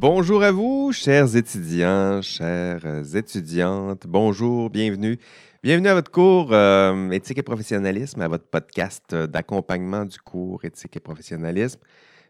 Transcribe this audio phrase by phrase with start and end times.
[0.00, 4.06] bonjour à vous, chers étudiants, chères étudiantes.
[4.08, 5.18] Bonjour, bienvenue.
[5.62, 10.96] Bienvenue à votre cours euh, Éthique et professionnalisme, à votre podcast d'accompagnement du cours Éthique
[10.96, 11.78] et professionnalisme.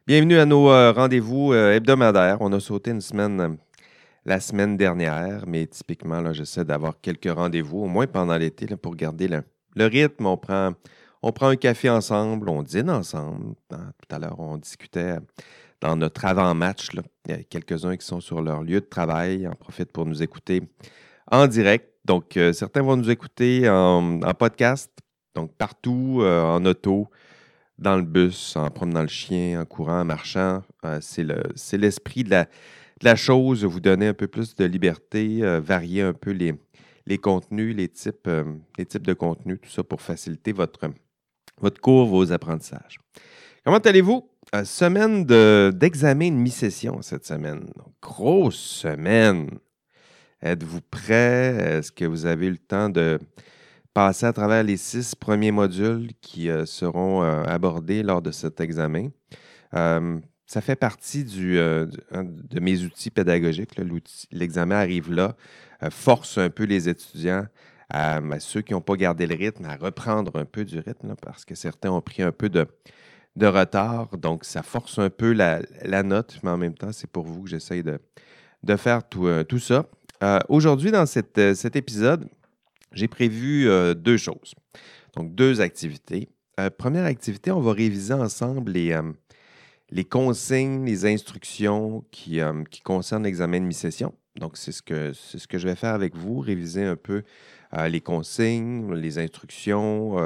[0.05, 2.39] Bienvenue à nos euh, rendez-vous euh, hebdomadaires.
[2.41, 3.57] On a sauté une semaine
[4.25, 8.97] la semaine dernière, mais typiquement, là, j'essaie d'avoir quelques rendez-vous, au moins pendant l'été, pour
[8.97, 10.27] garder le, rythme.
[10.27, 10.75] On prend,
[11.23, 13.55] un café ensemble, on dîne ensemble.
[13.69, 15.19] Tout à l'heure, on discutait
[15.81, 16.89] dans notre avant-match.
[17.27, 20.23] Il y a quelques-uns qui sont sur leur lieu de travail, en profitent pour nous
[20.23, 20.63] écouter
[21.31, 21.91] en direct.
[22.05, 24.91] Donc, euh, certains vont nous écouter en, podcast,
[25.35, 27.09] donc partout, euh, en auto,
[27.79, 30.63] dans le bus, en promenant le chien, en courant, en marchant.
[30.85, 35.41] Euh, c'est l'esprit de, la, de la, chose, vous donner un peu plus de liberté,
[35.61, 36.55] varier un peu les,
[37.07, 38.29] les contenus, les types,
[38.79, 40.91] les types de contenus, tout ça pour faciliter votre,
[41.59, 42.99] votre cours, vos apprentissages.
[43.65, 44.29] Comment allez-vous?
[44.65, 47.71] Semaine d'examen de, mi-session cette semaine.
[48.03, 49.59] grosse semaine.
[50.43, 51.79] Êtes-vous prêt?
[51.79, 53.19] Est-ce que vous avez eu le temps de
[53.95, 58.61] passer à travers les six premiers modules qui euh, seront euh, abordés lors de cet
[58.61, 59.09] examen?
[59.75, 63.77] Euh, ça fait partie de mes outils pédagogiques.
[64.33, 65.37] L'examen arrive là,
[65.91, 67.47] force un peu les étudiants,
[67.89, 71.45] à, ceux qui n'ont pas gardé le rythme, à reprendre un peu du rythme, parce
[71.45, 72.67] que certains ont pris un peu de,
[73.41, 74.09] de retard.
[74.17, 75.63] Donc, ça force un peu la,
[76.03, 79.87] note, mais en même temps, c'est pour vous que j'essaye de, faire tout, tout ça.
[80.23, 81.05] Euh, aujourd'hui, dans
[81.39, 82.29] euh, cet épisode,
[82.93, 84.55] j'ai prévu euh, deux choses.
[85.17, 86.29] Donc, deux activités.
[86.79, 92.41] première activité, on va réviser ensemble les, consignes, les instructions qui,
[92.85, 94.15] concernent l'examen de mi-session.
[94.37, 97.23] Donc, c'est ce que je vais faire avec vous, réviser un peu
[97.89, 100.17] les consignes, les instructions.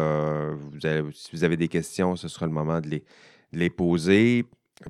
[1.12, 3.00] si vous avez des questions, ce sera le moment de
[3.52, 4.44] les, poser.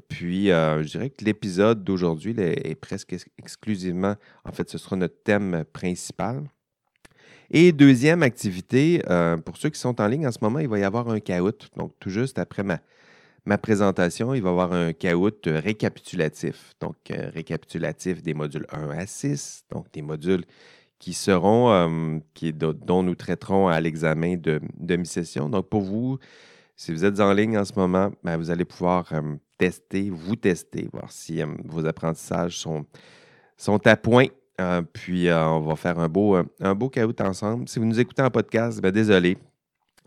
[0.09, 5.23] Puis, euh, je dirais que l'épisode d'aujourd'hui est presque exclusivement, en fait, ce sera notre
[5.23, 6.43] thème principal.
[7.51, 10.79] Et deuxième activité, euh, pour ceux qui sont en ligne en ce moment, il va
[10.79, 11.69] y avoir un caout.
[11.77, 16.75] Donc, tout juste après ma, présentation, il va y avoir un caout récapitulatif.
[16.81, 20.45] Donc, euh, récapitulatif des modules 1 à 6, donc des modules
[21.05, 25.51] qui seront, qui, dont nous traiterons à l'examen de, de mi-session.
[25.51, 26.19] Donc, pour vous,
[26.77, 29.13] si vous êtes en ligne en ce moment, ben, vous allez pouvoir
[29.59, 32.87] tester, vous tester, voir si vos apprentissages sont,
[33.59, 34.29] sont à point.
[34.63, 37.69] Euh, puis euh, on va faire un beau, euh, un beau ensemble.
[37.69, 39.37] Si vous nous écoutez en podcast, ben, désolé.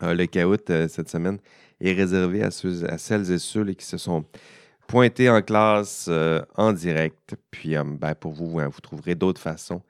[0.01, 0.57] le caout
[0.87, 1.37] cette semaine
[1.79, 4.25] est réservé à celles et ceux qui se sont
[4.87, 6.09] pointés en classe
[6.55, 7.35] en direct.
[7.51, 9.83] Puis ben, pour vous, hein, vous trouverez d'autres façons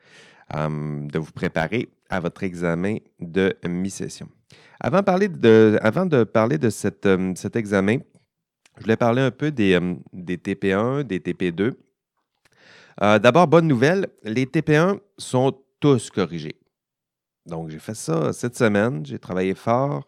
[0.53, 4.29] de vous préparer à votre examen de mi-session.
[4.79, 7.97] Avant, de, parler de cet examen,
[8.77, 9.79] je voulais parler un peu des,
[10.15, 11.73] TP1, des TP2.
[13.01, 16.59] Euh, d'abord, bonne nouvelle, les TP1 sont tous corrigés.
[17.45, 20.05] Donc, j'ai fait ça cette semaine, j'ai travaillé fort.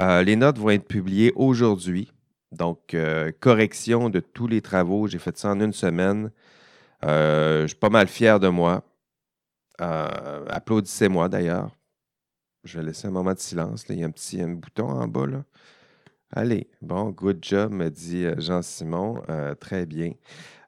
[0.00, 2.10] Euh, les notes vont être publiées aujourd'hui.
[2.52, 6.30] Donc, euh, correction de tous les travaux, j'ai fait ça en une semaine.
[7.02, 8.82] je suis pas mal fier de moi.
[9.80, 11.70] Applaudissez-moi d'ailleurs.
[12.64, 13.84] Je vais laisser un moment de silence.
[13.88, 15.26] Il y a un petit bouton en bas.
[16.32, 19.22] Allez, bon, good job, me dit euh, Jean-Simon.
[19.28, 20.12] Euh, très bien.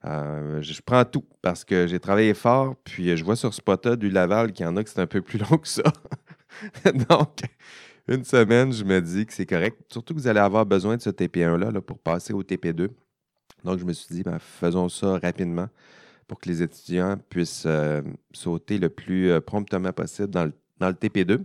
[0.05, 4.11] Euh, je prends tout parce que j'ai travaillé fort, puis je vois sur Spota du
[4.11, 5.85] Laval qu'il y en a qui c'est un peu plus long que ça.
[7.09, 7.43] Donc,
[8.09, 9.79] une semaine, je me dis que c'est correct.
[9.93, 12.89] Surtout que vous allez avoir besoin de ce TP1-là là, pour passer au TP2.
[13.63, 15.69] Donc, je me suis dit, ben, faisons ça rapidement
[16.29, 17.67] pour que les étudiants puissent
[18.33, 21.41] sauter le plus promptement possible dans le, dans le TP2.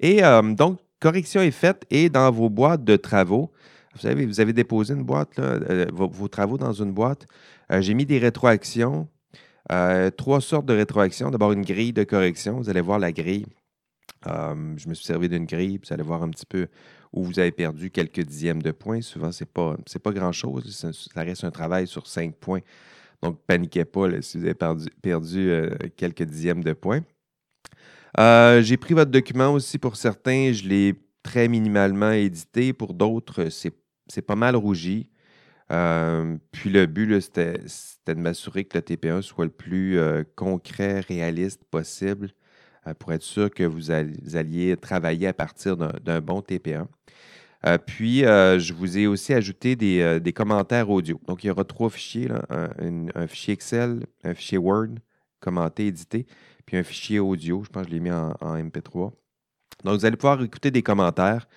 [0.00, 0.20] Et
[0.54, 3.50] donc, correction est faite et dans vos boîtes de travaux,
[3.96, 7.26] vous savez, vous avez déposé une boîte, euh, vos, travaux dans une boîte.
[7.72, 9.08] Euh, j'ai mis des rétroactions,
[9.72, 11.30] euh, trois sortes de rétroactions.
[11.30, 12.58] D'abord, une grille de correction.
[12.58, 13.46] Vous allez voir la grille.
[14.26, 16.68] je me suis servi d'une grille, vous allez voir un petit peu
[17.14, 19.00] où vous avez perdu quelques dixièmes de points.
[19.00, 20.92] Souvent, ce n'est pas, pas grand-chose.
[21.14, 22.60] Ça reste un travail sur cinq points.
[23.22, 25.52] Donc, paniquez pas si vous avez perdu, perdu
[25.96, 27.02] quelques dixièmes de points.
[28.18, 32.72] Euh, j'ai pris votre document aussi pour certains, je l'ai très minimalement édité.
[32.72, 35.10] Pour d'autres, c'est pas mal rougi.
[35.72, 37.58] Euh, puis le but, c'était
[38.06, 42.30] de m'assurer que le TP1 soit le plus euh, concret, réaliste possible
[43.00, 46.86] pour être sûr que vous, alliez travailler à partir d'un bon TP1.
[47.86, 51.20] Puis, je vous ai aussi ajouté des, commentaires audio.
[51.26, 54.94] Donc, il y aura trois fichiers, un, fichier Excel, un fichier Word,
[55.40, 56.26] commenté, édité,
[56.64, 57.64] puis un fichier audio.
[57.64, 59.12] Je pense que je l'ai mis en, MP3.
[59.84, 61.48] Donc, vous allez pouvoir écouter des commentaires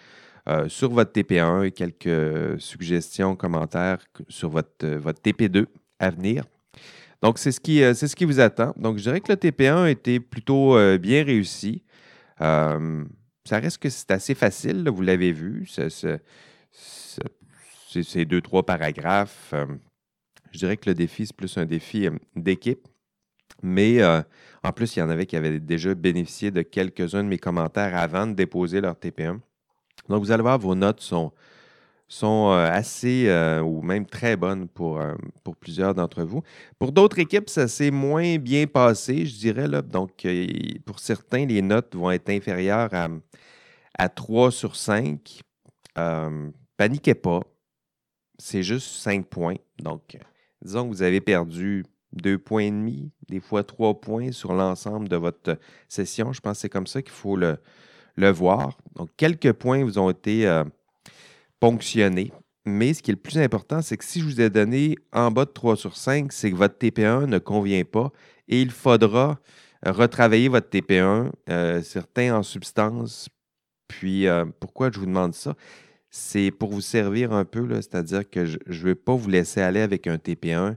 [0.48, 5.68] euh, sur votre TP1 et quelques suggestions, commentaires sur votre, votre TP2
[6.00, 6.44] à venir.
[7.22, 8.74] Donc, c'est ce, qui, c'est ce qui vous attend.
[8.78, 11.84] Donc, je dirais que le TP1 a été plutôt bien réussi.
[13.46, 15.68] Ça reste que c'est assez facile, vous l'avez vu.
[17.92, 19.54] C'est, deux, trois paragraphes.
[20.52, 22.88] je dirais que le défi, c'est plus un défi d'équipe.
[23.64, 24.04] Mais
[24.64, 27.96] en plus, il y en avait qui avaient déjà bénéficié de quelques-uns de mes commentaires
[27.96, 29.40] avant de déposer leur TP1.
[30.08, 31.32] Donc, vous allez voir, vos notes sont,
[32.10, 35.14] sont euh, assez euh, ou même très bonnes pour, euh,
[35.44, 36.42] pour plusieurs d'entre vous.
[36.80, 39.68] Pour d'autres équipes, ça s'est moins bien passé, je dirais.
[39.84, 40.28] Donc,
[40.86, 43.08] pour certains, les notes vont être inférieures à,
[43.98, 45.42] à 3 sur 5.
[46.76, 47.42] paniquez pas.
[48.40, 49.58] C'est juste 5 points.
[49.78, 50.18] Donc,
[50.64, 55.10] disons que vous avez perdu deux points et demi, des fois trois points sur l'ensemble
[55.10, 56.34] de votre session.
[56.34, 57.60] Je pense que c'est comme ça qu'il faut le,
[58.16, 58.80] le, voir.
[58.96, 60.48] Donc, quelques points vous ont été
[61.64, 62.32] euh, ponctionnés.
[62.66, 65.32] Mais ce qui est le plus important, c'est que si je vous ai donné en
[65.32, 68.12] bas de 3 sur 5, c'est que votre TP1 ne convient pas
[68.48, 69.40] et il faudra
[69.86, 73.30] retravailler votre TP1, euh, certains en substance.
[73.88, 75.56] Puis, euh, pourquoi je vous demande ça?
[76.12, 79.82] C'est pour vous servir un peu, c'est-à-dire que je ne veux pas vous laisser aller
[79.82, 80.76] avec un TP1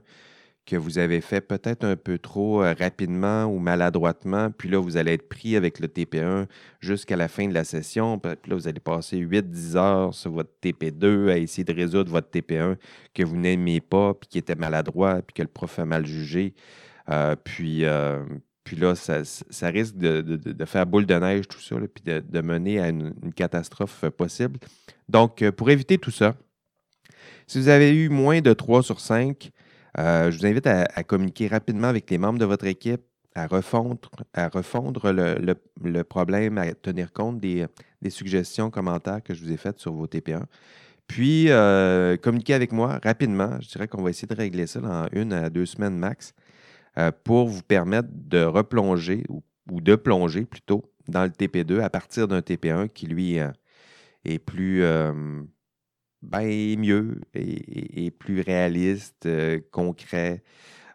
[0.64, 4.96] que vous avez fait peut-être un peu trop euh, rapidement ou maladroitement, puis là, vous
[4.96, 6.46] allez être pris avec le TP1
[6.80, 10.52] jusqu'à la fin de la session, puis là, vous allez passer 8-10 heures sur votre
[10.62, 12.76] TP2 à essayer de résoudre votre TP1
[13.12, 16.54] que vous n'aimez pas, puis qui était maladroit, puis que le prof a mal jugé.
[17.08, 18.24] Euh, puis, euh,
[18.62, 22.88] puis là, ça, risque de, faire boule de neige, tout ça, puis de, mener à
[22.88, 24.60] une, une, catastrophe possible.
[25.08, 26.36] Donc, pour éviter tout ça,
[27.48, 29.50] si vous avez eu moins de 3 sur 5,
[29.98, 33.02] euh, je vous invite à, communiquer rapidement avec les membres de votre équipe,
[33.34, 37.66] à refondre, le, problème, à tenir compte des,
[38.08, 40.44] suggestions, commentaires que je vous ai faites sur vos TP1.
[41.06, 43.58] Puis, euh, communiquer avec moi rapidement.
[43.60, 46.32] Je dirais qu'on va essayer de régler ça dans une à deux semaines max
[46.98, 49.42] euh, pour vous permettre de replonger ou,
[49.80, 53.36] de plonger plutôt dans le TP2 à partir d'un TP1 qui, lui,
[54.24, 54.82] est plus,
[56.22, 60.42] ben, mieux et, plus réaliste, euh, concret,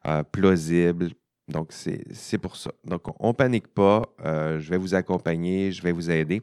[0.07, 1.09] euh, plausible.
[1.50, 2.71] Donc, c'est pour ça.
[2.83, 4.03] Donc, on ne panique pas.
[4.25, 6.41] Euh, je vais vous accompagner, je vais vous aider.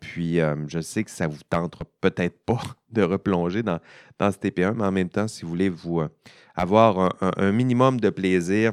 [0.00, 0.38] puis,
[0.68, 2.60] je sais que ça vous tentera peut-être pas
[2.90, 3.78] de replonger dans,
[4.18, 6.02] dans ce TP1, mais en même temps, si vous voulez vous
[6.54, 8.72] avoir un, minimum de plaisir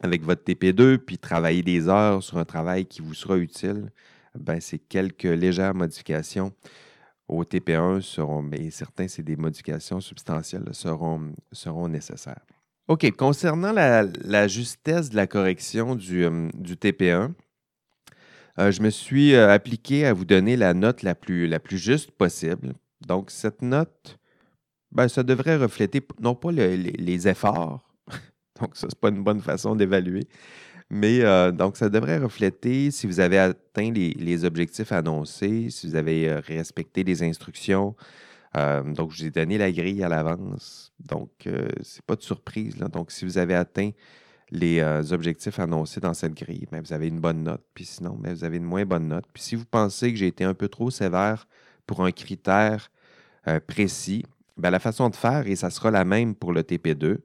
[0.00, 3.90] avec votre TP2, puis travailler des heures sur un travail qui vous sera utile,
[4.38, 6.52] ben, c'est quelques légères modifications
[7.32, 12.44] au TP1 seront, mais certains, c'est des modifications substantielles, seront, seront nécessaires.
[12.88, 13.10] OK.
[13.12, 17.32] Concernant la, justesse de la correction du, euh, TP1,
[18.58, 21.78] euh, je me suis euh, appliqué à vous donner la note la plus, la plus
[21.78, 22.74] juste possible.
[23.06, 24.18] Donc, cette note,
[24.90, 27.88] ben, ça devrait refléter non pas les efforts,
[28.60, 30.28] donc ça, ce n'est pas une bonne façon d'évaluer,
[30.94, 35.96] mais euh, donc, ça devrait refléter si vous avez atteint les, objectifs annoncés, si vous
[35.96, 37.96] avez euh, respecté les instructions.
[38.58, 40.92] Euh, donc, je vous ai donné la grille à l'avance.
[41.00, 42.76] Donc, ce n'est pas de surprise.
[42.76, 43.92] Donc, si vous avez atteint
[44.50, 44.82] les
[45.14, 47.64] objectifs annoncés dans cette grille, ben, vous avez une bonne note.
[47.72, 49.24] Puis sinon, ben, vous avez une moins bonne note.
[49.32, 51.48] Puis si vous pensez que j'ai été un peu trop sévère
[51.86, 52.90] pour un critère
[53.66, 54.26] précis,
[54.58, 57.20] ben, la façon de faire, et ça sera la même pour le TP2,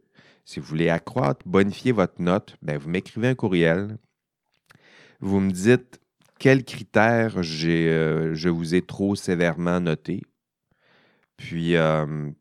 [0.48, 3.98] si vous voulez accroître, bonifier votre note, ben, vous m'écrivez un courriel.
[5.20, 6.00] Vous me dites
[6.40, 10.22] quels critères euh, je vous ai trop sévèrement noté.
[11.36, 12.32] Puis, euh,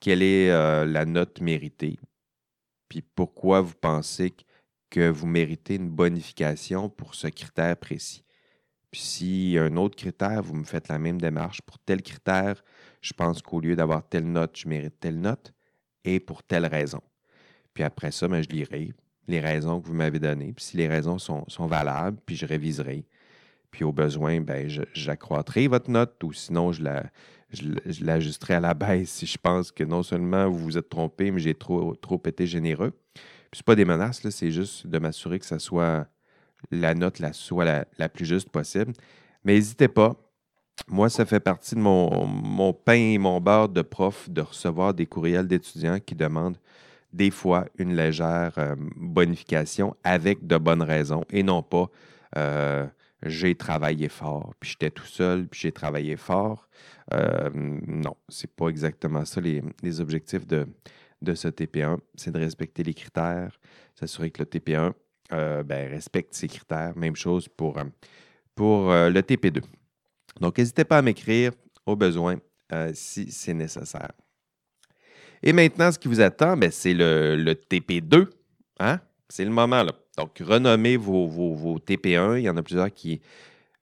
[0.00, 1.98] quelle est euh, la note méritée?
[2.88, 4.32] Puis, pourquoi vous pensez
[4.88, 8.24] que vous méritez une bonification pour ce critère précis?
[8.90, 12.64] Puis, si un autre critère, vous me faites la même démarche pour tel critère,
[13.02, 15.52] je pense qu'au lieu d'avoir telle note, je mérite telle note
[16.04, 17.00] et pour telle raison.
[17.74, 18.92] Puis après ça, ben, je lirai
[19.28, 20.52] les raisons que vous m'avez données.
[20.52, 23.04] Puis si les raisons sont, valables, puis je réviserai.
[23.70, 27.04] Puis au besoin, ben, j'accroîtrai votre note ou sinon je la,
[27.52, 31.30] je, l'ajusterai à la baisse si je pense que non seulement vous vous êtes trompé,
[31.30, 32.92] mais j'ai trop, été généreux.
[33.14, 36.06] Puis c'est pas des menaces, c'est juste de m'assurer que ça soit
[36.70, 38.92] la note la, soit la, plus juste possible.
[39.44, 40.16] Mais n'hésitez pas.
[40.88, 45.06] Moi, ça fait partie de mon, pain et mon beurre de prof de recevoir des
[45.06, 46.58] courriels d'étudiants qui demandent
[47.12, 51.90] des fois une légère euh, bonification avec de bonnes raisons et non pas
[52.36, 52.86] euh,
[53.24, 56.68] j'ai travaillé fort, puis j'étais tout seul, puis j'ai travaillé fort.
[57.12, 60.66] Euh, non, c'est pas exactement ça les, objectifs de,
[61.22, 61.98] ce TP1.
[62.16, 63.60] C'est de respecter les critères,
[63.94, 64.92] s'assurer que le TP1
[65.62, 66.96] ben, respecte ses critères.
[66.96, 67.78] Même chose pour,
[68.56, 69.62] pour le TP2.
[70.40, 71.52] Donc, n'hésitez pas à m'écrire
[71.86, 72.36] au besoin
[72.94, 74.12] si c'est nécessaire.
[75.42, 78.28] Et maintenant, ce qui vous attend, ben, c'est le, TP2.
[78.78, 79.00] Hein?
[79.28, 79.82] C'est le moment.
[79.82, 79.92] Là.
[80.16, 82.38] Donc, renommez vos, vos, TP1.
[82.38, 83.20] Il y en a plusieurs qui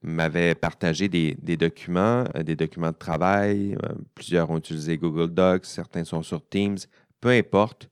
[0.03, 3.77] m'avaient partagé des, documents, euh, des documents de travail.
[3.85, 6.79] Euh, plusieurs ont utilisé Google Docs, certains sont sur Teams.
[7.21, 7.91] Peu importe.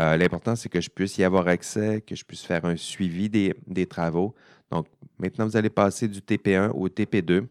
[0.00, 3.28] Euh, l'important, c'est que je puisse y avoir accès, que je puisse faire un suivi
[3.28, 4.34] des, des travaux.
[4.74, 4.88] Donc,
[5.20, 7.46] maintenant, vous allez passer du TP1 au TP2.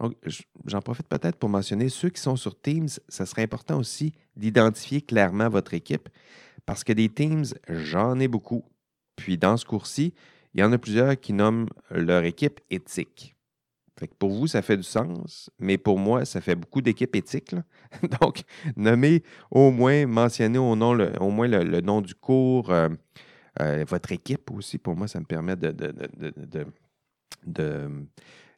[0.00, 0.14] Donc,
[0.66, 5.00] j'en profite peut-être pour mentionner ceux qui sont sur Teams, ça serait important aussi d'identifier
[5.00, 6.08] clairement votre équipe
[6.66, 8.64] parce que des Teams, j'en ai beaucoup.
[9.14, 10.14] Puis, dans ce cours-ci,
[10.52, 13.36] il y en a plusieurs qui nomment leur équipe éthique.
[13.96, 17.54] Fait pour vous, ça fait du sens, mais pour moi, ça fait beaucoup d'équipes éthiques.
[18.20, 18.42] Donc,
[18.74, 22.88] nommez au moins, mentionnez au, nom, au moins le, nom du cours, euh,
[23.60, 24.78] votre équipe aussi.
[24.78, 25.74] Pour moi, ça me permet de,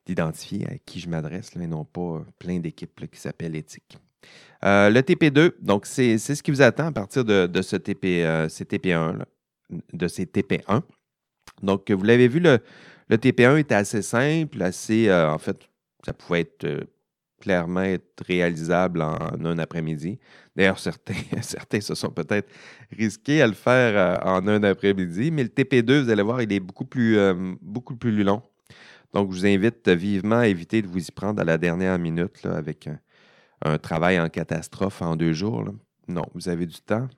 [0.06, 3.98] d'identifier à qui je m'adresse et non pas plein d'équipes qui s'appellent éthique.
[4.64, 8.64] Euh, le TP2, donc c'est, ce qui vous attend à partir de, ce TP, ces
[8.64, 9.22] TP1,
[9.92, 10.82] de ces TP1.
[11.62, 12.58] Donc, vous l'avez vu, le,
[13.08, 15.56] le TP1 était assez simple, assez, euh, en fait,
[16.04, 16.84] ça pouvait être euh,
[17.40, 20.18] clairement être réalisable en, un après-midi.
[20.56, 20.78] D'ailleurs,
[21.42, 22.48] certains, se sont peut-être
[22.90, 26.52] risqués à le faire euh, en un après-midi, mais le TP2, vous allez voir, il
[26.52, 27.18] est beaucoup plus,
[27.60, 28.42] beaucoup plus long.
[29.12, 32.44] Donc, je vous invite vivement à éviter de vous y prendre à la dernière minute
[32.44, 32.88] avec
[33.64, 35.64] un, travail en catastrophe en deux jours.
[36.08, 37.08] Non, vous avez du temps.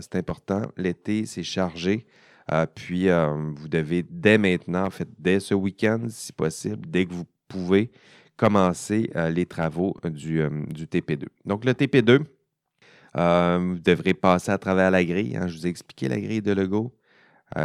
[0.00, 0.62] c'est important.
[0.76, 2.06] L'été, c'est chargé.
[2.52, 7.06] Euh, puis, euh, vous devez dès maintenant, en fait, dès ce week-end, si possible, dès
[7.06, 7.90] que vous pouvez,
[8.36, 11.24] commencer euh, les travaux du, TP2.
[11.44, 12.20] Donc, le TP2,
[13.14, 15.36] vous devrez passer à travers la grille.
[15.36, 15.48] Hein.
[15.48, 16.92] je vous ai expliqué la grille de Lego.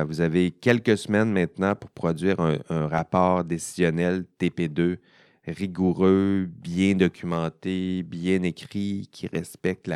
[0.08, 4.98] vous avez quelques semaines maintenant pour produire un, rapport décisionnel TP2
[5.46, 9.92] rigoureux, bien documenté, bien écrit, qui respecte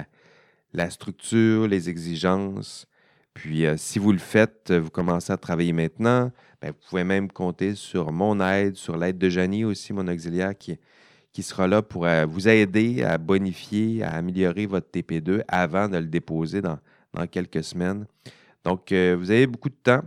[0.74, 2.88] la structure, les exigences,
[3.38, 7.04] puis, euh, si vous le faites, euh, vous commencez à travailler maintenant, ben, vous pouvez
[7.04, 10.80] même compter sur mon aide, sur l'aide de Janie aussi, mon auxiliaire, qui,
[11.38, 15.98] qui sera là pour euh, vous aider à bonifier, à améliorer votre TP2 avant de
[15.98, 16.80] le déposer dans,
[17.30, 18.08] quelques semaines.
[18.64, 20.02] Donc, vous avez beaucoup de temps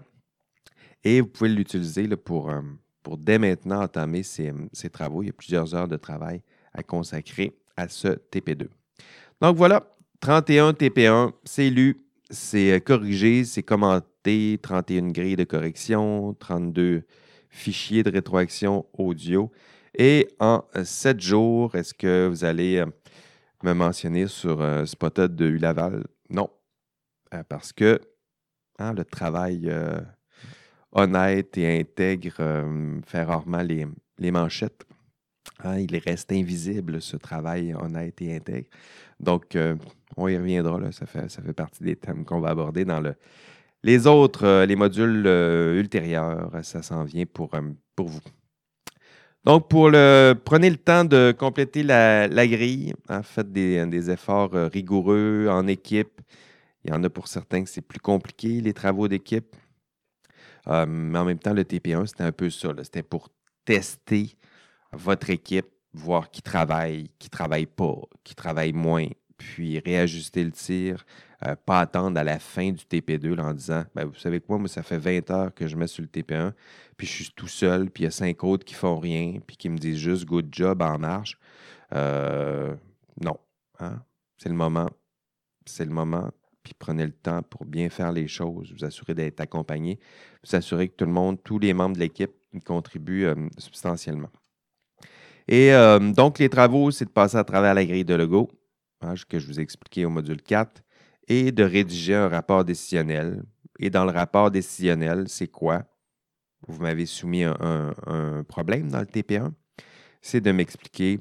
[1.05, 2.53] et vous pouvez l'utiliser pour,
[3.05, 5.23] pour dès maintenant entamer ces, ces travaux.
[5.23, 6.43] Il y a plusieurs heures de travail
[6.75, 8.67] à consacrer à ce TP2.
[9.41, 9.87] Donc voilà,
[10.19, 17.05] 31 TP1, c'est lu, c'est euh, corrigé, c'est commenté, 31 grilles de correction, 32
[17.51, 19.53] fichiers de rétroaction audio.
[19.95, 22.87] Et en 7 jours, est-ce que vous allez euh,
[23.63, 26.07] me mentionner sur euh, Spotted de Laval?
[26.29, 26.49] Non.
[27.49, 28.01] parce que
[28.79, 29.73] hein, le travail
[30.93, 32.65] honnête et intègre
[33.05, 34.85] fait rarement les, manchettes.
[35.65, 38.69] Hein, il reste invisible, ce travail honnête et intègre.
[39.21, 39.77] Donc, euh,
[40.17, 40.91] on y reviendra.
[40.93, 43.15] Ça, fait, partie des thèmes qu'on va aborder dans le,
[43.83, 46.51] les autres, euh, les modules euh, ultérieurs.
[46.63, 47.51] Ça s'en vient pour
[47.99, 48.21] vous.
[49.45, 52.95] Donc, pour prenez le temps de compléter la, grille.
[53.09, 56.21] Hein, faites des, efforts rigoureux en équipe.
[56.85, 59.57] Il y en a pour certains que c'est plus compliqué, les travaux d'équipe.
[60.67, 62.71] mais en même temps, le TP1, c'était un peu ça.
[62.83, 63.29] C'était pour
[63.65, 64.37] tester
[64.93, 69.07] votre équipe, voir qui travaille, qui travaille pas, qui travaille moins,
[69.41, 71.07] puis réajuster le tir,
[71.47, 74.69] euh, pas attendre à la fin du TP2 en disant ben, Vous savez quoi, moi,
[74.69, 76.53] ça fait 20 heures que je mets sur le TP1,
[76.99, 79.57] puis je suis tout seul, puis il y a cinq autres qui font rien, puis
[79.57, 81.39] qui me disent juste good job en marche.
[81.95, 82.75] Euh,
[83.19, 83.39] non.
[83.79, 84.03] Hein?
[84.37, 84.91] C'est le moment.
[85.65, 86.31] C'est le moment.
[86.63, 89.99] Puis prenez le temps pour bien faire les choses, vous assurer d'être accompagné,
[90.45, 92.33] vous assurer que tout le monde, tous les membres de l'équipe
[92.67, 94.29] contribuent euh, substantiellement.
[95.49, 95.73] Et
[96.15, 98.49] donc, les travaux, c'est de passer à travers la grille de logo,
[99.29, 100.83] que je vous ai expliqué au module 4,
[101.29, 103.43] et de rédiger un rapport décisionnel.
[103.79, 105.85] Et dans le rapport décisionnel, c'est quoi?
[106.67, 109.53] Vous m'avez soumis un, problème dans le TP1.
[110.21, 111.21] C'est de m'expliquer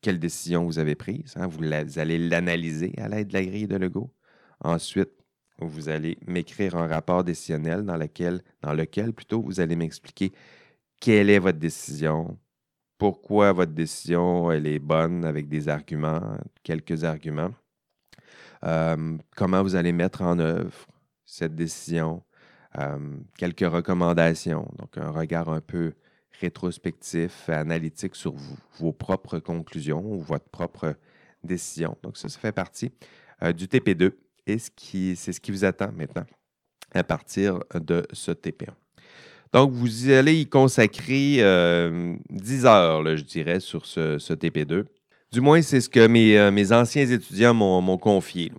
[0.00, 1.34] quelle décision vous avez prise.
[1.36, 1.46] Hein.
[1.46, 1.62] Vous,
[1.98, 4.14] allez l'analyser à l'aide de la grille de logo.
[4.60, 5.10] Ensuite,
[5.58, 10.32] vous allez m'écrire un rapport décisionnel dans lequel, dans lequel plutôt, vous allez m'expliquer
[11.00, 12.38] quelle est votre décision,
[12.98, 17.52] pourquoi votre décision elle est bonne avec des arguments, quelques arguments.
[18.62, 20.86] Comment vous allez mettre en œuvre
[21.24, 22.22] cette décision,
[23.36, 25.92] quelques recommandations, donc un regard un peu
[26.40, 28.34] rétrospectif, analytique sur
[28.78, 30.94] vos propres conclusions ou votre propre
[31.42, 31.96] décision.
[32.02, 32.92] Donc ça, fait partie
[33.42, 34.12] euh, du TP2
[34.46, 36.26] et c'est ce qui vous attend maintenant
[36.92, 38.70] à partir de ce TP1.
[39.52, 42.16] Donc, vous allez y consacrer 10 euh,
[42.64, 44.84] heures, je dirais, sur ce, TP2.
[45.32, 48.52] Du moins, c'est ce que mes, euh, anciens étudiants m'ont confié.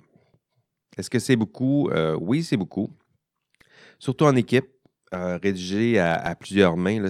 [0.98, 1.90] Est-ce que c'est beaucoup?
[1.90, 2.90] Euh, oui, c'est beaucoup.
[4.00, 4.68] Surtout en équipe.
[5.14, 7.10] Euh, rédiger à, plusieurs mains,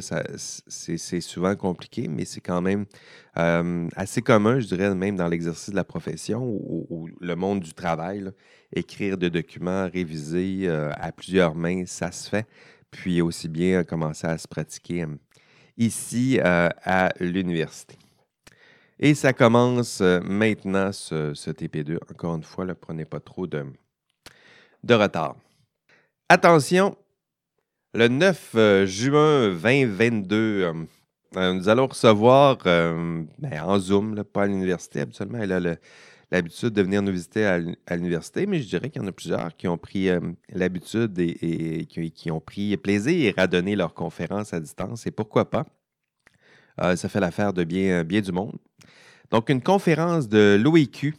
[0.68, 2.86] c'est souvent compliqué, mais c'est quand même
[3.34, 8.30] assez commun, je dirais, même dans l'exercice de la profession ou, le monde du travail.
[8.72, 12.46] écrire des documents, réviser à plusieurs mains, ça se fait.
[12.92, 15.06] Puis aussi bien commencer à se pratiquer
[15.78, 17.98] ici à l'université.
[19.00, 21.98] Et ça commence euh, maintenant, ce, TP2.
[22.12, 23.66] Encore une fois, ne prenez pas trop de,
[24.84, 25.36] de retard.
[26.30, 26.98] Attention,
[27.94, 30.74] le 9 euh, juin 2022,
[31.36, 33.28] euh, nous allons recevoir ben,
[33.62, 35.76] en Zoom, pas à l'université, habituellement, elle a
[36.32, 39.56] l'habitude de venir nous visiter à, l'université, mais je dirais qu'il y en a plusieurs
[39.56, 40.10] qui ont pris
[40.50, 45.66] l'habitude et, qui, ont pris plaisir à donner leurs conférences à distance, et pourquoi pas.
[46.78, 48.58] ça fait l'affaire de bien, du monde.
[49.32, 51.14] Donc, une conférence de l'OEQ,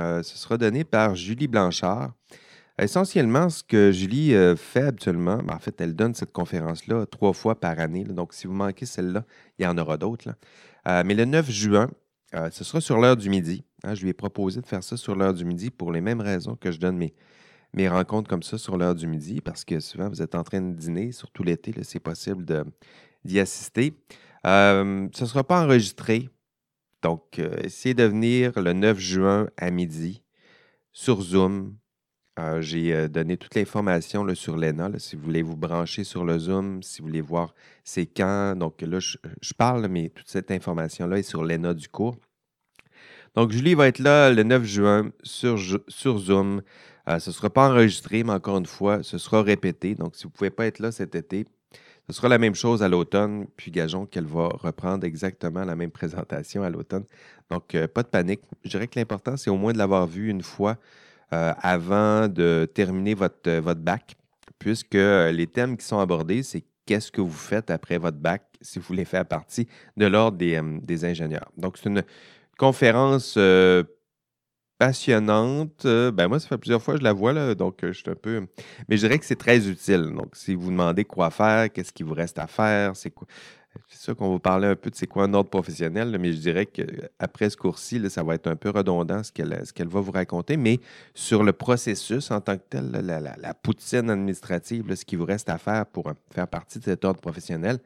[0.00, 2.12] euh, ce sera donné par Julie Blanchard.
[2.80, 7.34] Essentiellement, ce que Julie euh, fait habituellement, ben, en fait, elle donne cette conférence-là trois
[7.34, 8.04] fois par année.
[8.04, 9.24] donc, si vous manquez celle-là,
[9.58, 10.30] il y en aura d'autres.
[10.88, 11.90] Euh, mais le 9 juin,
[12.52, 13.64] ce sera sur l'heure du midi.
[13.84, 13.94] Hein.
[13.94, 16.56] je lui ai proposé de faire ça sur l'heure du midi pour les mêmes raisons
[16.56, 17.14] que je donne mes,
[17.72, 20.60] mes rencontres comme ça sur l'heure du midi, parce que souvent, vous êtes en train
[20.60, 22.44] de dîner, surtout l'été, c'est possible
[23.24, 23.94] d'y assister.
[24.44, 26.28] ce ne sera pas enregistré.
[27.02, 30.22] Donc, euh, essayez de venir le 9 juin à midi
[30.92, 31.76] sur Zoom.
[32.38, 36.38] Euh, j'ai euh, donné toute l'information sur l'ENA, si vous voulez vous brancher sur le
[36.38, 38.54] Zoom, si vous voulez voir c'est quand.
[38.56, 42.16] Donc là, je, parle, mais toute cette information-là est sur l'ENA du cours.
[43.36, 45.58] Donc, Julie va être là le 9 juin sur,
[45.88, 46.62] sur Zoom.
[47.06, 49.94] ce ne sera pas enregistré, mais encore une fois, ce sera répété.
[49.94, 51.46] Donc, si vous ne pouvez pas être là cet été,
[52.10, 55.92] ce sera la même chose à l'automne, puis gageons qu'elle va reprendre exactement la même
[55.92, 57.04] présentation à l'automne.
[57.50, 58.40] Donc, euh, pas de panique.
[58.64, 60.76] Je dirais que l'important, c'est au moins de l'avoir vu une fois
[61.32, 64.16] euh, avant de terminer votre, euh, votre bac,
[64.58, 68.80] puisque les thèmes qui sont abordés, c'est qu'est-ce que vous faites après votre bac si
[68.80, 71.48] vous faites à partie de l'ordre des, des, ingénieurs?
[71.56, 72.02] Donc, c'est une
[72.58, 73.38] conférence
[74.80, 75.84] passionnante.
[75.84, 78.00] Euh, ben moi, ça fait plusieurs fois que je la vois, là, donc euh, je
[78.00, 78.46] suis un peu.
[78.88, 80.10] Mais je dirais que c'est très utile.
[80.16, 83.28] Donc, si vous demandez quoi faire, qu'est-ce qui vous reste à faire, c'est quoi.
[83.88, 86.38] C'est sûr qu'on va parler un peu de c'est quoi un ordre professionnel, mais je
[86.38, 90.56] dirais qu'après ce cours-ci, ça va être un peu redondant ce qu'elle va vous raconter.
[90.56, 90.80] Mais
[91.14, 95.58] sur le processus en tant que tel, la, poutine administrative, ce qui vous reste à
[95.58, 97.78] faire pour euh, faire partie de cet ordre professionnel,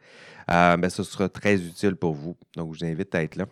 [0.48, 2.36] ben, ce sera très utile pour vous.
[2.56, 3.46] Donc, je vous invite à être là.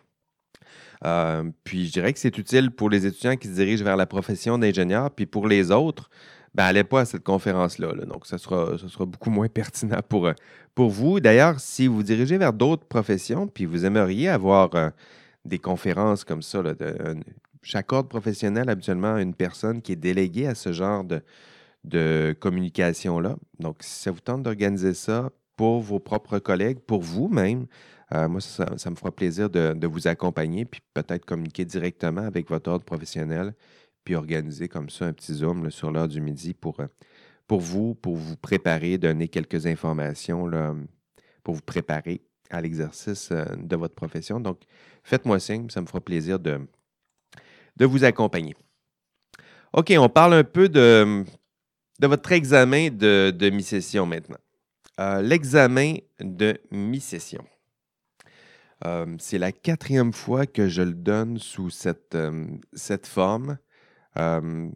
[1.04, 4.06] Euh, puis je dirais que c'est utile pour les étudiants qui se dirigent vers la
[4.06, 6.10] profession d'ingénieur, puis pour les autres,
[6.54, 7.94] ben, allez pas à cette conférence-là.
[8.06, 10.32] Donc, ça sera, beaucoup moins pertinent pour, euh,
[10.74, 11.20] pour vous.
[11.20, 14.90] D'ailleurs, si vous dirigez vers d'autres professions, puis vous aimeriez avoir euh,
[15.44, 16.74] des conférences comme ça, de,
[17.62, 21.22] chaque ordre professionnel, habituellement, une personne qui est déléguée à ce genre de,
[21.84, 23.36] de communication-là.
[23.58, 27.66] Donc, si ça vous tente d'organiser ça pour vos propres collègues, pour vous-même,
[28.14, 32.70] euh, moi, ça, me fera plaisir de, vous accompagner, puis peut-être communiquer directement avec votre
[32.70, 33.54] ordre professionnel,
[34.04, 36.86] puis organiser comme ça un petit Zoom sur l'heure du midi pour, euh,
[37.46, 40.74] pour vous, pour vous préparer, donner quelques informations là,
[41.42, 44.40] pour vous préparer à l'exercice euh, de votre profession.
[44.40, 44.60] Donc,
[45.04, 46.60] faites-moi signe, ça me fera plaisir de,
[47.76, 48.56] de vous accompagner.
[49.72, 51.24] OK, on parle un peu de,
[51.98, 54.38] de votre examen de, mi-session maintenant.
[55.20, 57.44] L'examen de mi-session.
[58.84, 63.58] Euh, c'est la quatrième fois que je le donne sous cette, euh, cette forme.
[64.18, 64.70] Euh,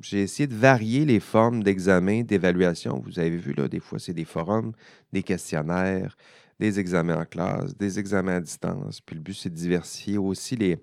[0.00, 3.02] j'ai essayé de varier les formes d'examen, d'évaluation.
[3.04, 4.72] Vous avez vu, là, des fois, c'est des forums,
[5.12, 6.16] des questionnaires,
[6.60, 9.00] des examens en classe, des examens à distance.
[9.00, 10.78] Puis le but, c'est de diversifier aussi les,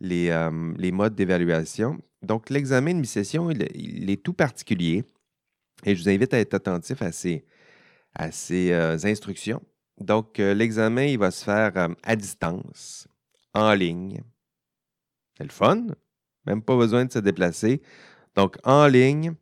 [0.00, 1.98] les, modes d'évaluation.
[2.22, 5.04] Donc, l'examen de mi-session, il, est tout particulier.
[5.84, 7.44] Et je vous invite à être attentif à ces,
[8.14, 8.72] à ces
[9.04, 9.60] instructions.
[10.00, 13.08] Donc, euh, l'examen, il va se faire euh, à distance,
[13.54, 14.20] en ligne.
[15.36, 15.86] C'est le fun.
[16.46, 17.82] Même pas besoin de se déplacer.
[18.36, 19.34] Donc, en ligne,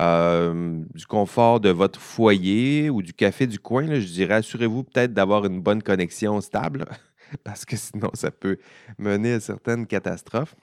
[0.00, 5.12] euh, du confort de votre foyer ou du café du coin, je dirais, assurez-vous peut-être
[5.12, 6.84] d'avoir une bonne connexion stable,
[7.44, 8.58] parce que sinon, ça peut
[8.98, 10.54] mener à certaines catastrophes.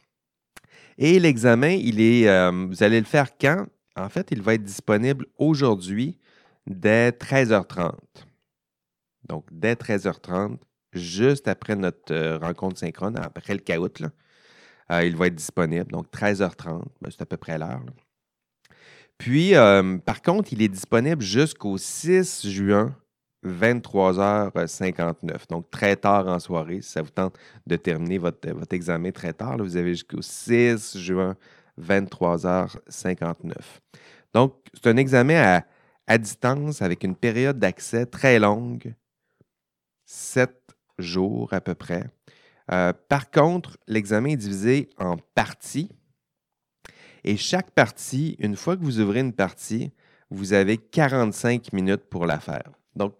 [0.97, 3.65] Et l'examen, il est, vous allez le faire quand?
[3.97, 6.17] En fait, il va être disponible aujourd'hui
[6.67, 7.93] dès 13h30.
[9.27, 10.57] Donc, dès 13h30,
[10.93, 14.09] juste après notre euh, rencontre synchrone, après le caout, euh,
[14.91, 15.91] il va être disponible.
[15.91, 17.81] Donc, 13h30, ben, c'est à peu près l'heure.
[19.17, 22.95] Puis, euh, par contre, il est disponible jusqu'au 6 juin,
[23.45, 25.47] 23h59.
[25.49, 29.33] Donc, très tard en soirée, si ça vous tente de terminer votre, votre examen très
[29.33, 31.35] tard, vous avez jusqu'au 6 juin
[31.81, 33.53] 23h59.
[34.33, 35.63] Donc, c'est un examen à,
[36.07, 38.93] à distance avec une période d'accès très longue,
[40.05, 40.51] 7
[40.99, 42.05] jours à peu près.
[42.71, 45.89] Euh, par contre, l'examen est divisé en parties.
[47.23, 49.91] Et chaque partie, une fois que vous ouvrez une partie,
[50.29, 52.71] vous avez 45 minutes pour la faire.
[52.95, 53.15] Donc,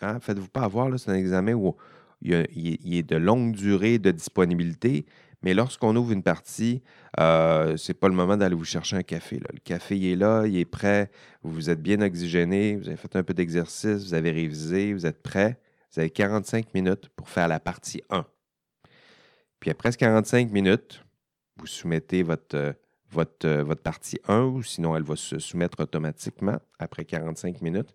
[0.00, 1.76] hein, faites-vous pas avoir, c'est un examen où
[2.22, 5.06] il, est de longue durée de disponibilité,
[5.42, 6.82] mais lorsqu'on ouvre une partie,
[7.18, 9.38] euh, ce n'est pas le moment d'aller vous chercher un café.
[9.40, 11.10] Le café il est là, il est prêt,
[11.42, 15.22] vous êtes bien oxygéné, vous avez fait un peu d'exercice, vous avez révisé, vous êtes
[15.22, 15.58] prêt.
[15.92, 18.24] Vous avez 45 minutes pour faire la partie 1.
[19.62, 21.04] Puis après 45 minutes,
[21.56, 22.72] vous soumettez votre, euh,
[23.12, 27.94] votre, euh, votre partie 1 ou sinon elle va se soumettre automatiquement après 45 minutes.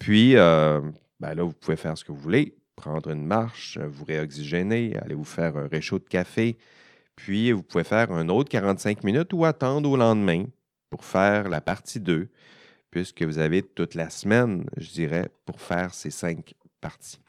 [0.00, 0.80] Puis euh,
[1.20, 5.14] ben là, vous pouvez faire ce que vous voulez, prendre une marche, vous réoxygéner, aller
[5.14, 6.58] vous faire un réchaud de café.
[7.14, 10.46] Puis vous pouvez faire un autre 45 minutes ou attendre au lendemain
[10.90, 12.28] pour faire la partie 2,
[12.90, 17.20] puisque vous avez toute la semaine, je dirais, pour faire ces cinq parties.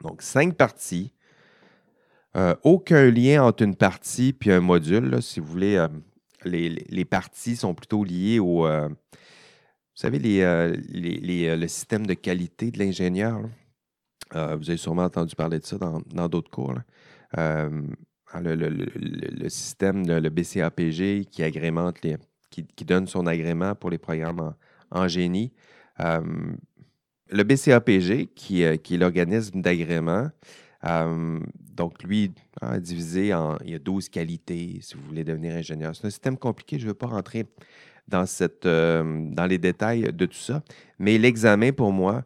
[0.00, 1.12] Donc, cinq parties
[2.34, 5.22] euh, aucun lien entre une partie puis un module.
[5.22, 5.88] si vous voulez, euh,
[6.44, 8.66] les, parties sont plutôt liées au.
[8.66, 13.42] Euh, vous savez, le système de qualité de l'ingénieur.
[14.32, 16.74] vous avez sûrement entendu parler de ça dans d'autres cours.
[17.36, 21.98] Le, système, le BCAPG qui agrémente
[22.48, 24.54] qui, donne son agrément pour les programmes
[24.90, 25.52] en, génie.
[25.98, 30.30] le BCAPG, qui, qui est l'organisme d'agrément,
[31.82, 33.58] donc, lui, hein, divisé en.
[33.64, 35.96] Il y a 12 qualités si vous voulez devenir ingénieur.
[35.96, 36.78] C'est un système compliqué.
[36.78, 37.44] Je ne veux pas rentrer
[38.06, 40.62] dans, cette, dans les détails de tout ça.
[41.00, 42.22] Mais l'examen, pour moi,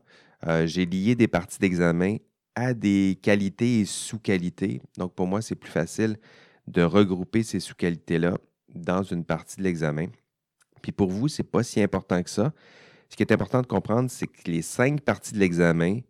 [0.46, 2.16] euh, j'ai lié des parties d'examen
[2.54, 4.82] à des qualités et sous-qualités.
[4.98, 6.18] Donc, pour moi, c'est plus facile
[6.66, 8.36] de regrouper ces sous-qualités-là
[8.74, 10.08] dans une partie de l'examen.
[10.82, 12.52] Puis pour vous, ce n'est pas si important que ça.
[13.08, 16.00] Ce qui est important de comprendre, c'est que les cinq parties de l'examen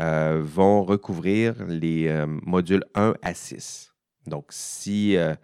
[0.00, 3.92] euh, vont recouvrir les euh, modules 1 à 6.
[4.28, 5.34] Donc, si euh,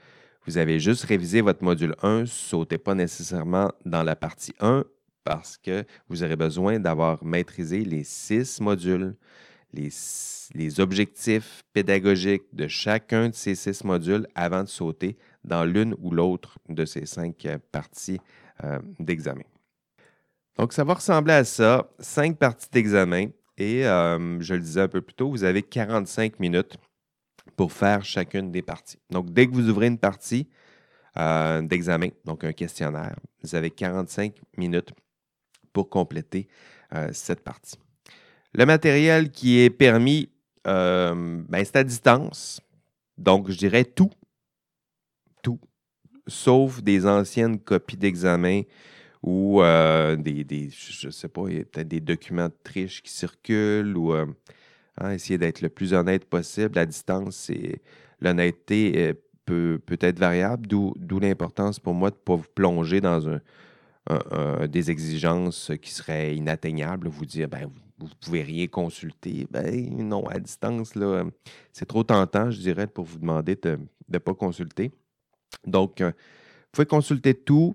[0.46, 4.84] vous avez juste révisé votre module 1, sautez pas nécessairement dans la partie 1
[5.24, 9.16] parce que vous aurez besoin d'avoir maîtrisé les six modules,
[9.72, 9.88] les,
[10.54, 16.12] les, objectifs pédagogiques de chacun de ces six modules avant de sauter dans l'une ou
[16.12, 18.20] l'autre de ces cinq parties
[19.00, 19.42] d'examen.
[20.56, 24.88] Donc, ça va ressembler à ça, cinq parties d'examen et euh, je le disais un
[24.88, 26.76] peu plus tôt, vous avez 45 minutes
[27.56, 28.98] pour faire chacune des parties.
[29.10, 30.48] Donc, dès que vous ouvrez une partie
[31.16, 34.92] euh, d'examen, donc un questionnaire, vous avez 45 minutes
[35.72, 36.48] pour compléter
[36.94, 37.78] euh, cette partie.
[38.52, 40.28] Le matériel qui est permis,
[40.64, 42.60] ben, c'est à distance.
[43.18, 44.10] Donc, je dirais tout.
[45.42, 45.60] Tout.
[46.26, 48.62] Sauf des anciennes copies d'examen
[49.24, 54.12] ou euh, des, je ne sais pas, peut-être des documents de triche qui circulent ou
[54.12, 54.26] euh,
[54.98, 56.78] hein, essayer d'être le plus honnête possible.
[56.78, 57.50] À distance,
[58.20, 59.14] l'honnêteté euh,
[59.46, 63.40] peut, peut être variable, d'où l'importance pour moi de ne pas vous plonger dans un,
[64.66, 69.46] des exigences qui seraient inatteignables, vous dire ben, vous ne pouvez rien consulter.
[69.50, 70.92] Ben non, à distance,
[71.72, 73.78] c'est trop tentant, je dirais, pour vous demander de
[74.10, 74.92] ne pas consulter.
[75.66, 76.12] Donc, vous
[76.72, 77.74] pouvez consulter tout,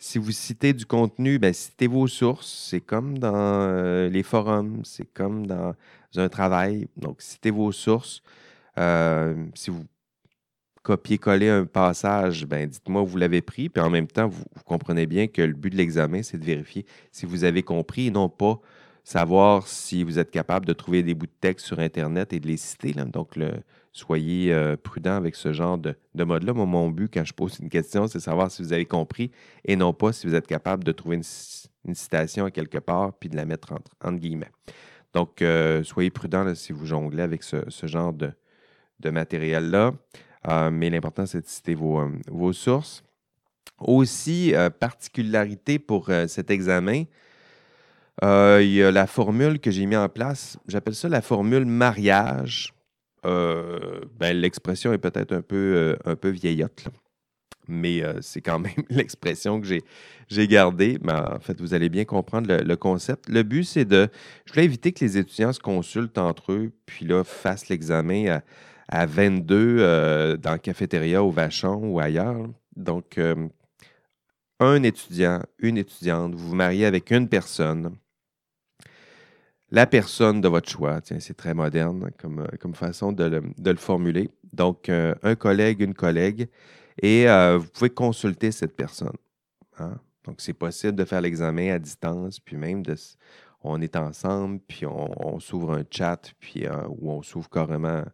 [0.00, 2.68] si vous citez du contenu, ben, citez vos sources.
[2.70, 5.74] C'est comme dans euh, les forums, c'est comme dans
[6.16, 6.88] un travail.
[6.96, 8.22] Donc, citez vos sources.
[8.78, 9.84] Euh, si vous
[10.82, 13.68] copiez-collez un passage, ben, dites-moi où vous l'avez pris.
[13.68, 16.86] Puis en même temps, vous, comprenez bien que le but de l'examen, c'est de vérifier
[17.12, 18.58] si vous avez compris et non pas
[19.04, 22.46] savoir si vous êtes capable de trouver des bouts de texte sur Internet et de
[22.46, 22.92] les citer.
[22.92, 23.36] Donc,
[23.92, 26.52] soyez euh, prudent avec ce genre de, mode-là.
[26.52, 29.30] Moi, mon but, quand je pose une question, c'est savoir si vous avez compris
[29.64, 33.28] et non pas si vous êtes capable de trouver une, citation à quelque part puis
[33.28, 34.50] de la mettre entre, guillemets.
[35.12, 38.32] Donc, euh, soyez prudent si vous jonglez avec ce, genre de,
[39.04, 39.92] matériel-là.
[40.48, 43.02] Euh, mais l'important, c'est de citer vos sources.
[43.78, 47.04] Aussi, particularité pour cet examen,
[48.22, 50.58] il y a la formule que j'ai mis en place.
[50.68, 52.74] J'appelle ça la formule mariage
[53.26, 56.86] euh, ben, l'expression est peut-être un peu, euh, un peu vieillotte,
[57.68, 59.66] mais euh, c'est quand même l'expression que
[60.28, 60.98] j'ai gardée.
[61.02, 63.28] Mais en fait, vous allez bien comprendre le, concept.
[63.28, 64.08] Le but, c'est de.
[64.46, 68.40] Je voulais éviter que les étudiants se consultent entre eux, puis là, fassent l'examen
[68.88, 72.48] à, 22 dans la cafétéria au Vachon ou ailleurs.
[72.74, 73.20] Donc,
[74.58, 77.94] un étudiant, une étudiante, vous vous mariez avec une personne
[79.70, 81.00] la personne de votre choix.
[81.00, 84.30] Tiens, c'est très moderne comme, euh, façon de le, formuler.
[84.52, 86.48] Donc, euh, un collègue, une collègue.
[87.00, 89.16] Et euh, vous pouvez consulter cette personne.
[89.78, 89.98] Hein.
[90.24, 92.94] Donc, c'est possible de faire l'examen à distance, puis même de,
[93.62, 98.04] on est ensemble, puis on, s'ouvre un chat, puis ou on s'ouvre carrément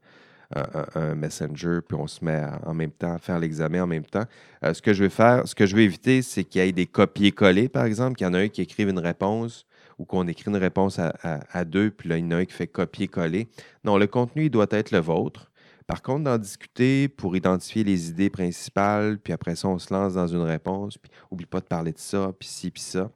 [0.54, 4.24] un, messenger, puis on se met en même temps à faire l'examen en même temps.
[4.62, 6.86] Ce que je vais faire, ce que je veux éviter, c'est qu'il y ait des
[6.86, 9.66] copier-coller, par exemple, qu'il y en a un qui écrive une réponse
[9.98, 12.52] ou qu'on écrit une réponse à, deux, puis là, il y en a un qui
[12.52, 13.48] fait copier-coller.
[13.84, 15.50] Non, le contenu, il doit être le vôtre.
[15.86, 20.14] Par contre, d'en discuter pour identifier les idées principales, puis après ça, on se lance
[20.14, 23.10] dans une réponse, puis oublie pas de parler de ça, puis ci, puis ça.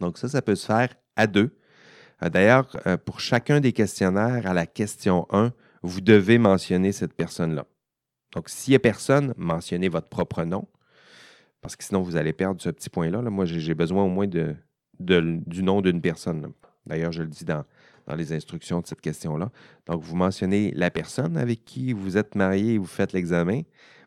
[0.00, 1.56] Donc ça, ça peut se faire à deux.
[2.22, 7.14] Euh, d'ailleurs, euh, pour chacun des questionnaires, à la question 1, vous devez mentionner cette
[7.14, 7.66] personne-là.
[8.34, 10.66] Donc, s'il n'y a personne, mentionnez votre propre nom,
[11.60, 13.22] parce que sinon, vous allez perdre ce petit point-là.
[13.22, 14.56] Moi, j'ai besoin au moins de,
[15.02, 16.52] du nom d'une personne.
[16.86, 17.64] D'ailleurs, je le dis dans,
[18.06, 19.50] dans les instructions de cette question-là.
[19.86, 23.62] Donc, vous mentionnez la personne avec qui vous êtes marié et vous faites l'examen,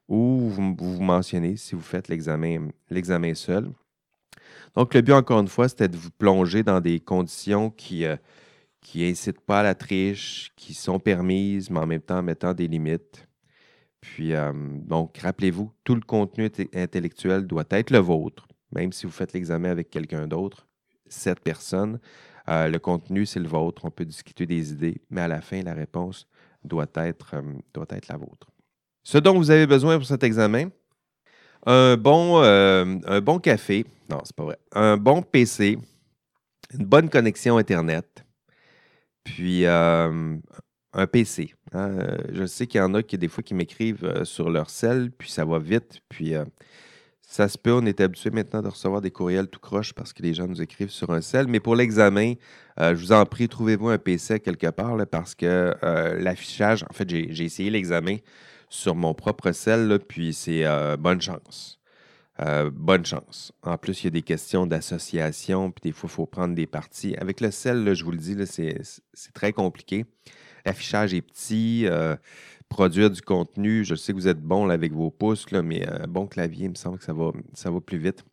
[0.07, 3.71] ou vous, vous mentionnez si vous faites l'examen seul.
[4.75, 8.17] Donc, le but, encore une fois, c'était de vous plonger dans des conditions qui, euh,
[8.81, 12.67] qui incitent pas à la triche, qui sont permises, mais en même temps mettant des
[12.67, 13.27] limites.
[14.01, 19.11] Puis, euh, donc, rappelez-vous, tout le contenu intellectuel doit être le vôtre, même si vous
[19.11, 20.64] faites l'examen avec quelqu'un d'autre,
[21.07, 21.99] cette personne.
[22.47, 23.85] Euh, le contenu, c'est le vôtre.
[23.85, 26.27] On peut discuter des idées, mais à la fin, la réponse
[26.63, 28.47] doit être, euh, la vôtre.
[29.03, 30.69] Ce dont vous avez besoin pour cet examen,
[31.65, 32.41] un bon,
[33.21, 35.77] bon café, non, c'est pas vrai, un bon PC,
[36.73, 38.25] une bonne connexion Internet,
[39.23, 40.37] puis euh,
[40.93, 41.53] un PC.
[41.73, 44.49] Hein, euh, je sais qu'il y en a qui, des fois, qui m'écrivent euh, sur
[44.49, 45.99] leur cell, puis ça va vite.
[46.07, 46.33] Puis
[47.27, 50.21] ça se peut, on est habitué maintenant de recevoir des courriels tout croche parce que
[50.21, 51.47] les gens nous écrivent sur un cell.
[51.47, 52.33] Mais pour l'examen,
[52.77, 55.73] je vous en prie, trouvez-vous un PC quelque part parce que
[56.17, 58.17] l'affichage, en fait, j'ai essayé l'examen
[58.69, 60.65] sur mon propre cell, puis c'est
[60.97, 61.79] bonne chance.
[62.41, 63.53] Euh, bonne chance.
[63.63, 66.67] En plus, il y a des questions d'association, puis des fois, il faut prendre des
[66.67, 67.15] parties.
[67.17, 70.05] Avec le sel, je vous le dis, c'est très compliqué.
[70.65, 71.87] L'affichage est petit.
[72.75, 76.07] Euh, produire du contenu, je sais que vous êtes bon avec vos pouces, mais un
[76.07, 78.23] bon clavier, il me semble que ça va, plus vite.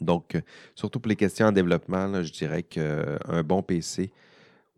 [0.00, 0.40] Donc, euh,
[0.74, 4.10] surtout pour les questions en développement, je dirais qu'un bon PC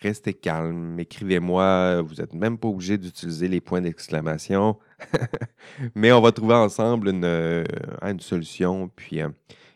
[0.00, 2.02] restez calme, écrivez-moi.
[2.02, 4.78] Vous n'êtes même pas obligé d'utiliser les points d'exclamation.
[5.94, 7.64] Mais on va trouver ensemble une, euh,
[8.02, 8.88] une solution.
[8.88, 9.28] Puis, euh,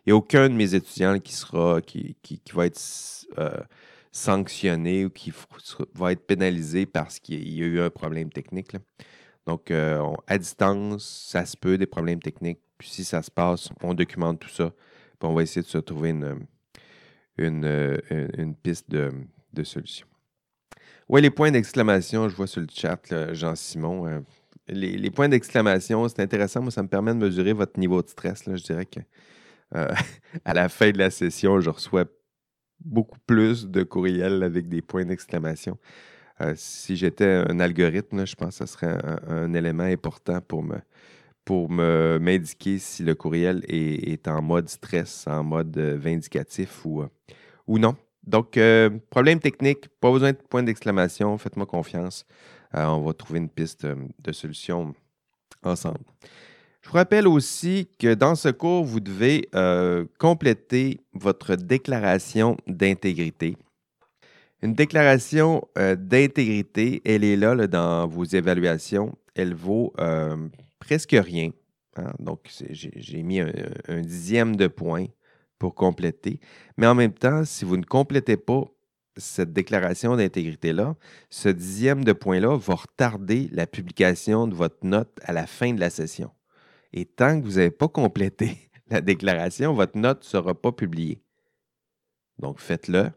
[0.07, 2.81] n'y a aucun de mes étudiants qui, sera, qui, qui, va être
[3.39, 3.61] euh,
[4.13, 5.33] sanctionné ou qui
[5.95, 8.77] va être pénalisé parce qu'il y a eu un problème technique.
[9.47, 12.61] Donc, à distance, ça se peut, des problèmes techniques.
[12.79, 14.73] Puis si ça se passe, on documente tout ça.
[15.19, 16.47] Puis on va essayer de se trouver une,
[17.37, 19.13] une, une, piste de,
[19.53, 20.07] de solution.
[21.09, 24.25] Oui, les points d'exclamation, je vois sur le chat, Jean-Simon
[24.69, 26.63] les, points d'exclamation, c'est intéressant.
[26.63, 28.45] Moi, ça me permet de mesurer votre niveau de stress.
[28.47, 29.01] Je dirais que
[29.75, 29.89] euh,
[30.45, 32.05] à la fin de la session, je reçois
[32.81, 35.79] beaucoup plus de courriels avec des points d'exclamation.
[36.41, 38.99] Euh, si j'étais un algorithme, je pense que ce serait
[39.29, 40.79] un, élément important pour me
[41.45, 47.05] pour m'indiquer si le courriel est, en mode stress, en mode euh, vindicatif ou,
[47.67, 47.97] ou non.
[48.27, 48.59] Donc,
[49.11, 52.25] problème technique, pas besoin de points d'exclamation, faites-moi confiance.
[52.73, 54.95] On va trouver une piste de solution
[55.63, 56.01] ensemble.
[56.85, 63.57] Je vous rappelle aussi que dans ce cours, vous devez euh, compléter votre déclaration d'intégrité.
[64.61, 69.17] Une déclaration d'intégrité, elle est là, dans vos évaluations.
[69.35, 69.95] Elle vaut
[70.79, 71.51] presque rien.
[71.97, 72.13] Hein.
[72.19, 75.07] Donc, j'ai mis un, dixième de point
[75.59, 76.39] pour compléter.
[76.77, 78.65] Mais en même temps, si vous ne complétez pas
[79.17, 80.97] cette déclaration d'intégrité-là,
[81.31, 85.81] ce dixième de point-là va retarder la publication de votre note à la fin de
[85.81, 86.31] la session.
[86.97, 91.21] Et tant que vous n'avez pas complété la déclaration, votre note ne sera pas publiée.
[92.39, 93.11] Donc, faites-le.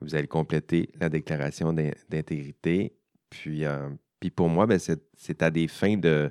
[0.00, 2.96] Vous allez compléter la déclaration d'intégrité.
[3.30, 3.88] Puis, euh,
[4.20, 6.30] puis pour moi, ben, c'est à des fins de,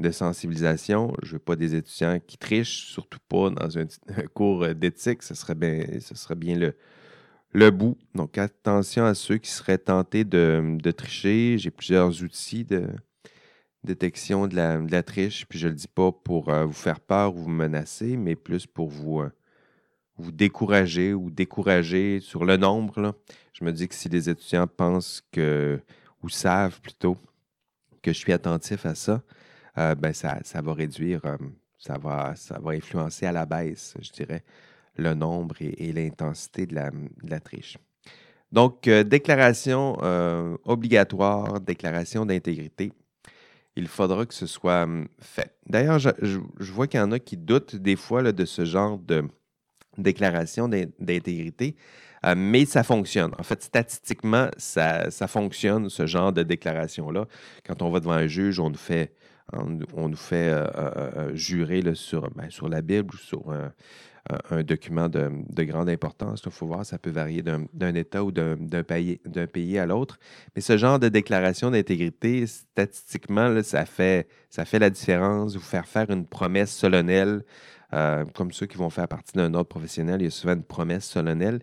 [0.00, 1.14] de sensibilisation.
[1.22, 5.22] Je ne veux pas des étudiants qui trichent, surtout pas dans un, cours d'éthique.
[5.22, 6.76] Ce serait bien, ce serait bien le,
[7.52, 7.96] le bout.
[8.14, 11.56] Donc, attention à ceux qui seraient tentés de, tricher.
[11.58, 12.88] J'ai plusieurs outils de
[13.86, 15.46] détection de la, triche.
[15.46, 18.36] Puis je ne le dis pas pour euh, vous faire peur ou vous menacer, mais
[18.36, 19.30] plus pour vous, euh,
[20.18, 23.16] vous décourager ou décourager sur le nombre.
[23.54, 25.80] Je me dis que si les étudiants pensent que,
[26.22, 27.16] ou savent plutôt,
[28.02, 29.22] que je suis attentif à ça,
[29.78, 31.22] euh, ben ça, va réduire,
[31.78, 34.44] ça, va, ça va influencer à la baisse, je dirais,
[34.96, 37.78] le nombre et, l'intensité de la, triche.
[38.52, 39.96] Donc, déclaration
[40.64, 42.92] obligatoire, déclaration d'intégrité.
[43.76, 45.56] Il faudra que ce soit hum, fait.
[45.66, 49.24] D'ailleurs, je, vois qu'il y en a qui doutent des fois de ce genre de
[49.98, 51.76] déclaration d'intégrité.
[52.24, 53.32] Euh, mais ça fonctionne.
[53.38, 57.26] En fait, statistiquement, ça, fonctionne, ce genre de déclaration-là.
[57.64, 59.12] Quand on va devant un juge, on nous fait,
[59.52, 63.54] on, fait euh, euh, jurer sur, ben, sur la Bible ou sur
[64.50, 66.42] un, document de, grande importance.
[66.44, 70.18] Il faut voir, ça peut varier d'un État ou d'un pays, à l'autre.
[70.54, 74.28] Mais ce genre de déclaration d'intégrité, statistiquement, ça, fait,
[74.72, 75.54] la différence.
[75.54, 77.44] Vous faire faire une promesse solennelle,
[77.90, 81.04] comme ceux qui vont faire partie d'un ordre professionnel, il y a souvent une promesse
[81.04, 81.60] solennelle.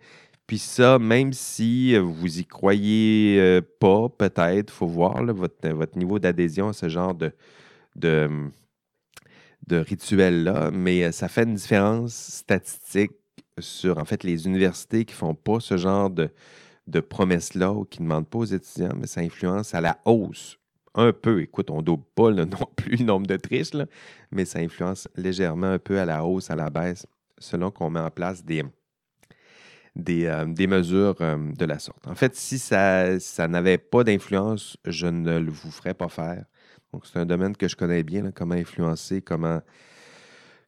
[0.48, 6.20] Puis ça, même si vous y croyez euh, pas, peut-être, il faut voir votre, niveau
[6.20, 8.30] d'adhésion à ce genre de,
[9.68, 13.12] de rituel-là, mais euh, ça fait une différence statistique
[13.60, 16.30] sur, en fait, les universités qui ne font pas ce genre de,
[17.00, 20.58] promesses-là ou qui ne demandent pas aux étudiants, mais ça influence à la hausse
[20.96, 21.42] un peu.
[21.42, 22.46] Écoute, on ne double pas non
[22.76, 23.72] plus le nombre de triches,
[24.32, 27.06] mais ça influence légèrement un peu à la hausse, à la baisse,
[27.38, 28.64] selon qu'on met en place des,
[30.28, 32.06] euh, mesures euh, de la sorte.
[32.08, 36.46] En fait, si ça, ça n'avait pas d'influence, je ne le vous ferais pas faire.
[36.94, 39.62] Donc, c'est un domaine que je connais bien, comment influencer, comment,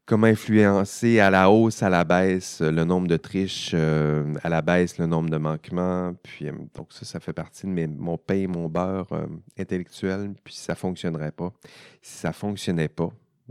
[0.06, 4.62] comment influencer à la hausse, à la baisse le nombre de triches, euh, à la
[4.62, 6.14] baisse le nombre de manquements.
[6.24, 10.34] Puis, donc, ça, ça fait partie de mon pain mon beurre intellectuel.
[10.44, 11.54] Puis, ça ne fonctionnerait pas.
[12.02, 13.10] Si ça ne fonctionnait pas,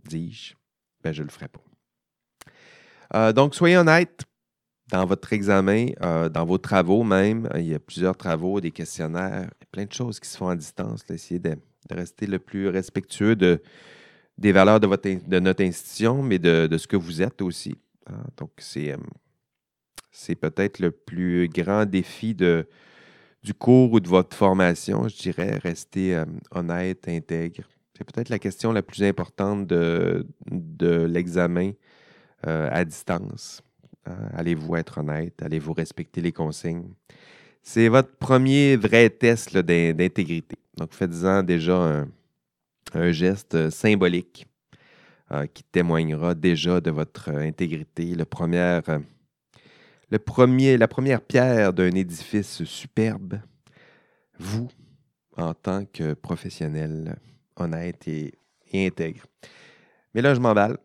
[0.08, 0.54] dis-je,
[1.02, 3.32] ben, je ne le ferais pas.
[3.32, 4.26] donc, soyez honnête
[4.88, 9.50] dans votre examen, euh, dans vos travaux même, il y a plusieurs travaux, des questionnaires,
[9.72, 11.04] plein de choses qui se font à distance.
[11.10, 11.56] essayez de,
[11.90, 13.62] rester le plus respectueux de,
[14.38, 17.76] des valeurs de, votre, de notre institution, mais de, ce que vous êtes aussi.
[18.06, 18.24] Hein.
[18.36, 18.96] Donc, c'est, euh,
[20.10, 22.66] c'est peut-être le plus grand défi de,
[23.42, 27.64] du cours ou de votre formation, je dirais, rester euh, honnête, intègre.
[27.96, 31.72] C'est peut-être la question la plus importante de, de l'examen
[32.42, 33.62] à distance.
[34.06, 35.42] Hein, allez-vous être honnête?
[35.42, 36.90] Allez-vous respecter les consignes?
[37.66, 40.58] C'est votre premier vrai test d'intégrité.
[40.76, 42.04] Donc, faites-en déjà
[42.94, 44.46] un, geste symbolique
[45.32, 48.14] euh, qui témoignera déjà de votre intégrité.
[48.14, 48.82] Le premier,
[50.76, 53.40] la première pierre d'un édifice superbe,
[54.38, 54.68] vous,
[55.38, 57.16] en tant que professionnel
[57.56, 58.34] honnête et,
[58.74, 59.24] intègre.
[60.14, 60.76] Mais là, je m'emballe.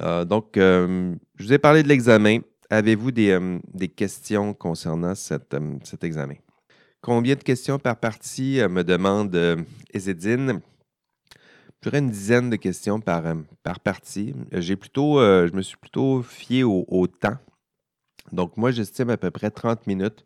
[0.00, 2.40] Euh, donc, euh, je vous ai parlé de l'examen.
[2.70, 3.58] Avez-vous des, euh,
[3.94, 5.54] questions concernant cet
[6.02, 6.36] examen?
[7.00, 10.60] Combien de questions par partie, me demande Ezedine.
[11.82, 13.22] J'aurais une dizaine de questions par,
[13.62, 14.34] par partie.
[14.50, 17.38] J'ai plutôt, je me suis plutôt fié au, temps.
[18.32, 20.24] Donc, moi, j'estime à peu près 30 minutes.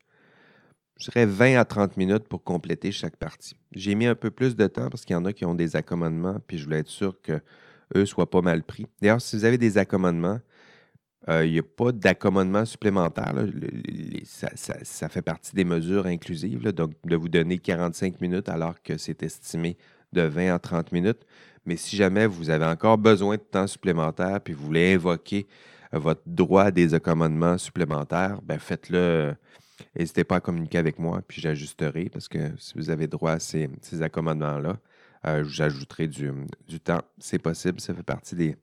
[0.99, 3.57] Je dirais 20 à 30 minutes pour compléter chaque partie.
[3.73, 5.77] J'ai mis un peu plus de temps parce qu'il y en a qui ont des
[5.77, 7.41] accommodements, puis je voulais être sûr que
[7.97, 8.87] eux, soient pas mal pris.
[9.01, 10.41] D'ailleurs, si vous avez des accommodements,
[11.29, 13.35] euh, il n'y a pas d'accommodement supplémentaire.
[14.25, 19.23] ça, fait partie des mesures inclusives, donc de vous donner 45 minutes alors que c'est
[19.23, 19.77] estimé
[20.13, 21.27] de 20 à 30 minutes.
[21.67, 25.47] Mais si jamais vous avez encore besoin de temps supplémentaire puis vous voulez invoquer
[25.95, 29.35] euh, votre droit à des accommodements supplémentaires, ben faites-le.
[29.97, 33.39] N'hésitez pas à communiquer avec moi, puis j'ajusterai parce que si vous avez droit à
[33.39, 33.69] ces
[34.01, 34.79] accommodements-là,
[35.27, 36.33] euh, j'ajouterai du,
[36.83, 37.03] temps.
[37.19, 38.57] C'est possible, ça fait partie des,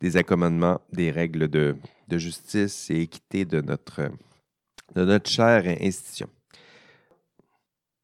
[0.00, 1.76] des accommodements, des règles de,
[2.10, 4.10] justice et équité de notre,
[4.94, 6.28] de notre chère institution.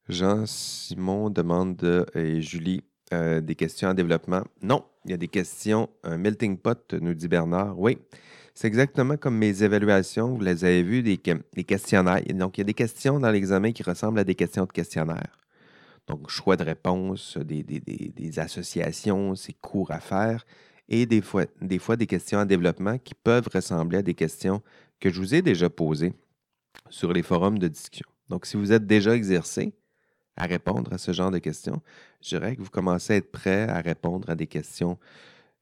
[0.09, 2.83] Jean-Simon demande et Julie
[3.13, 4.43] euh, des questions en développement.
[4.63, 5.89] Non, il y a des questions.
[6.03, 7.79] Un melting pot, nous dit Bernard.
[7.79, 7.99] Oui,
[8.55, 10.35] c'est exactement comme mes évaluations.
[10.35, 11.19] Vous les avez vues, des,
[11.65, 12.23] questionnaires.
[12.35, 15.39] Donc, il y a des questions dans l'examen qui ressemblent à des questions de questionnaire.
[16.07, 20.45] Donc, choix de réponse, des- des associations, c'est court à faire.
[20.91, 24.61] Et des fois, des fois, des questions en développement qui peuvent ressembler à des questions
[24.99, 26.13] que je vous ai déjà posées
[26.91, 28.09] sur les forums de discussion.
[28.29, 29.73] Donc, si vous êtes déjà exercé
[30.37, 31.81] à répondre à ce genre de questions,
[32.21, 34.99] je dirais que vous commencez à être prêt à répondre à des questions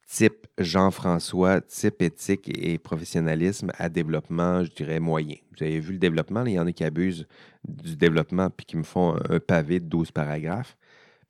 [0.08, 5.36] type Jean-François, type éthique et professionnalisme à développement, je dirais moyen.
[5.52, 7.26] Vous avez vu le développement, là, il y en a qui abusent
[7.68, 10.77] du développement puis qui me font un, pavé de 12 paragraphes,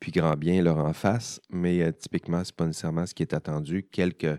[0.01, 3.23] puis grand bien leur en face, mais euh, typiquement, ce n'est pas nécessairement ce qui
[3.23, 3.83] est attendu.
[3.83, 4.39] Quelques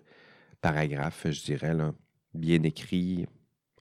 [0.62, 1.76] paragraphes, je dirais,
[2.34, 3.28] bien écrits,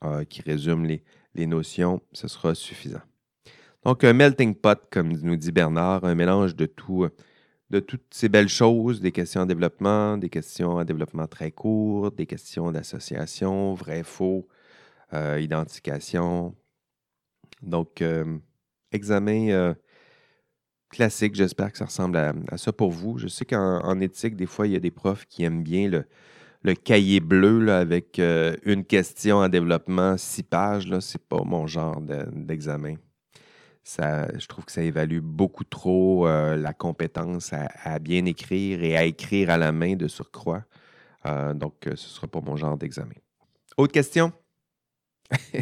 [0.04, 1.02] euh, qui résument les,
[1.46, 3.02] notions, ce sera suffisant.
[3.84, 7.10] Donc, un melting pot, comme nous dit Bernard, un mélange de tout, euh,
[7.70, 12.10] de toutes ces belles choses, des questions en développement, des questions en développement très court,
[12.10, 14.48] des questions d'association, vrai, faux,
[15.12, 16.54] identification.
[17.62, 18.02] Donc,
[18.92, 19.74] examen
[20.88, 23.18] classique, j'espère que ça ressemble à, ça pour vous.
[23.18, 25.88] Je sais qu'en en éthique, des fois, il y a des profs qui aiment bien
[25.88, 30.84] le, cahier bleu avec euh, une question en développement, six pages.
[30.84, 32.96] Ce n'est pas mon genre de- d'examen.
[33.86, 39.04] Je trouve que ça évalue beaucoup trop euh, la compétence à, bien écrire et à
[39.04, 40.64] écrire à la main de surcroît.
[41.26, 43.14] Euh, donc, ce ne sera pas mon genre d'examen.
[43.76, 44.32] Autre question?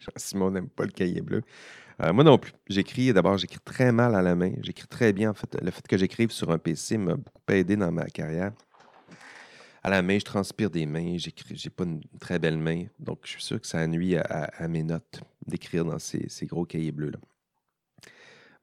[0.00, 1.42] Jean-Simon n'aime pas le cahier bleu.
[2.00, 2.52] Euh, moi non plus.
[2.68, 4.52] J'écris, d'abord, j'écris très mal à la main.
[4.62, 5.30] J'écris très bien.
[5.30, 8.52] En fait, le fait que j'écrive sur un PC m'a beaucoup aidé dans ma carrière.
[9.82, 11.16] À la main, je transpire des mains.
[11.18, 12.84] J'écris, j'ai pas une très belle main.
[12.98, 16.64] Donc, je suis sûr que ça nuit à, mes notes d'écrire dans ces, ces gros
[16.64, 17.18] cahiers bleus-là.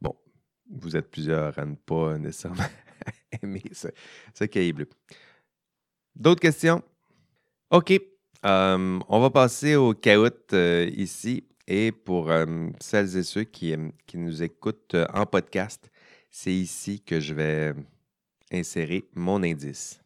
[0.01, 0.15] Bon,
[0.69, 2.63] vous êtes plusieurs à ne pas nécessairement
[3.41, 3.87] aimer ce,
[4.33, 4.87] ce cahier bleu.
[6.15, 6.81] D'autres questions?
[7.71, 7.91] OK.
[8.45, 11.43] Euh, on va passer au caout euh, ici.
[11.67, 12.31] Et pour
[12.79, 13.73] celles et ceux qui,
[14.05, 15.89] qui nous écoutent en podcast,
[16.29, 17.73] c'est ici que je vais
[18.51, 19.99] insérer mon indice.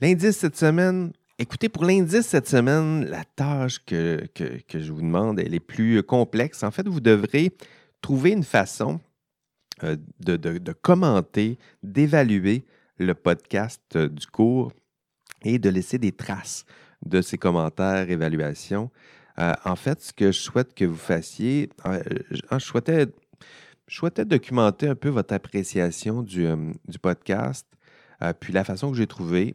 [0.00, 5.00] L'indice cette semaine, écoutez, pour l'indice cette semaine, la tâche que, que- que je vous
[5.02, 6.62] demande, elle est plus complexe.
[6.62, 7.52] En fait, vous devrez
[8.00, 9.00] trouver une façon
[9.82, 12.64] de, de- commenter, d'évaluer
[12.98, 14.72] le podcast du cours
[15.44, 16.64] et de laisser des traces
[17.04, 18.90] de ces commentaires, évaluations.
[19.38, 21.68] Euh, en fait, ce que je souhaite que vous fassiez,
[22.30, 26.72] je, souhaitais, documenter un peu votre appréciation du, euh,
[27.02, 27.66] podcast.
[28.22, 29.54] Euh, puis la façon que j'ai trouvée,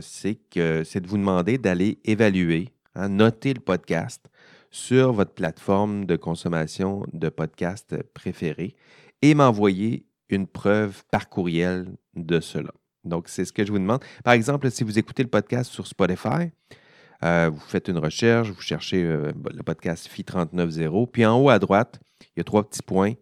[0.00, 4.26] c'est de vous demander d'aller évaluer, hein, noter le podcast
[4.70, 8.74] sur votre plateforme de consommation de podcast préférée
[9.22, 12.70] et m'envoyer une preuve par courriel de cela.
[13.04, 14.02] Donc, c'est ce que je vous demande.
[14.24, 16.50] Par exemple, si vous écoutez le podcast sur Spotify,
[17.22, 21.50] euh, vous faites une recherche, vous cherchez euh, le podcast FI 39.0, puis en haut
[21.50, 23.14] à droite, il y a trois petits points,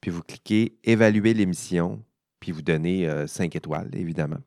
[0.00, 2.02] puis vous cliquez Évaluer l'émission,
[2.40, 4.38] puis vous donnez 5 étoiles, évidemment.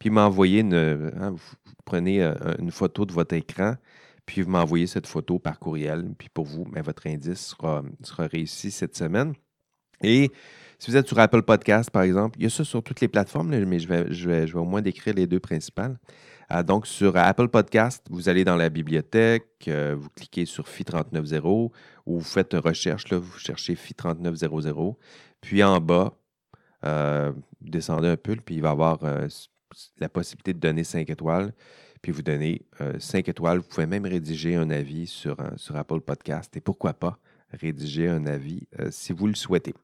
[0.00, 3.74] Puis m'envoyez une, hein, vous, prenez euh, une photo de votre écran,
[4.24, 8.26] puis vous m'envoyez cette photo par courriel, puis pour vous, ben, votre indice sera, sera
[8.26, 9.34] réussi cette semaine.
[10.02, 10.30] Et
[10.80, 13.08] si vous êtes sur Apple Podcast, par exemple, il y a ça sur toutes les
[13.08, 15.98] plateformes, mais je vais, au moins décrire les deux principales.
[16.50, 20.84] Euh, donc, sur Apple Podcast, vous allez dans la bibliothèque, euh, vous cliquez sur FI
[20.84, 21.70] 39.0
[22.06, 24.96] ou vous faites une recherche, là, vous cherchez FI 39.00.
[25.42, 26.14] Puis en bas,
[26.86, 29.28] euh, vous descendez un peu, puis il va y avoir euh,
[29.98, 31.52] la possibilité de donner 5 étoiles.
[32.00, 32.62] Puis vous donnez
[32.98, 33.58] 5 étoiles.
[33.58, 36.56] Vous pouvez même rédiger un avis sur, euh, sur Apple Podcast.
[36.56, 37.18] Et pourquoi pas
[37.52, 39.74] rédiger un avis euh, si vous le souhaitez.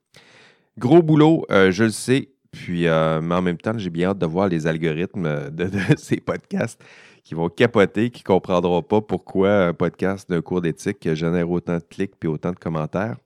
[0.79, 2.29] Gros boulot, euh, je le sais.
[2.53, 5.70] Puis, euh, mais en même temps, j'ai bien hâte de voir les algorithmes euh, de,
[5.97, 6.83] ces podcasts
[7.24, 11.79] qui vont capoter, qui ne comprendront pas pourquoi un podcast d'un cours d'éthique génère autant
[11.79, 13.16] de clics, puis autant de commentaires,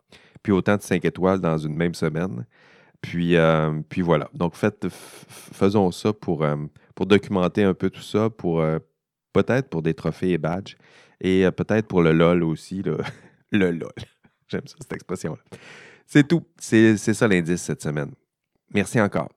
[0.43, 2.47] puis autant de 5 étoiles dans une même semaine.
[3.03, 3.37] Puis,
[4.01, 4.31] voilà.
[4.33, 6.47] Donc, faisons ça pour,
[7.01, 8.65] documenter un peu tout ça, pour
[9.33, 10.77] peut-être pour des trophées et badges,
[11.21, 12.83] et peut-être pour le LOL aussi.
[12.83, 13.01] Le
[13.53, 13.93] LOL.
[14.49, 15.59] J'aime ça, cette expression-là.
[16.13, 16.43] C'est tout.
[16.59, 18.11] C'est ça l'indice cette semaine.
[18.75, 19.29] Merci encore.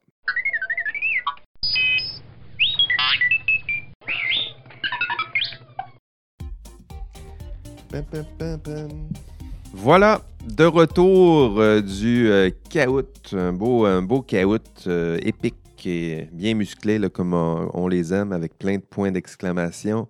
[9.71, 14.57] Voilà, de retour euh, du euh, caout, un beau, un beau caout
[14.87, 19.11] euh, épique et bien musclé, là, comme on, on, les aime, avec plein de points
[19.11, 20.07] d'exclamation.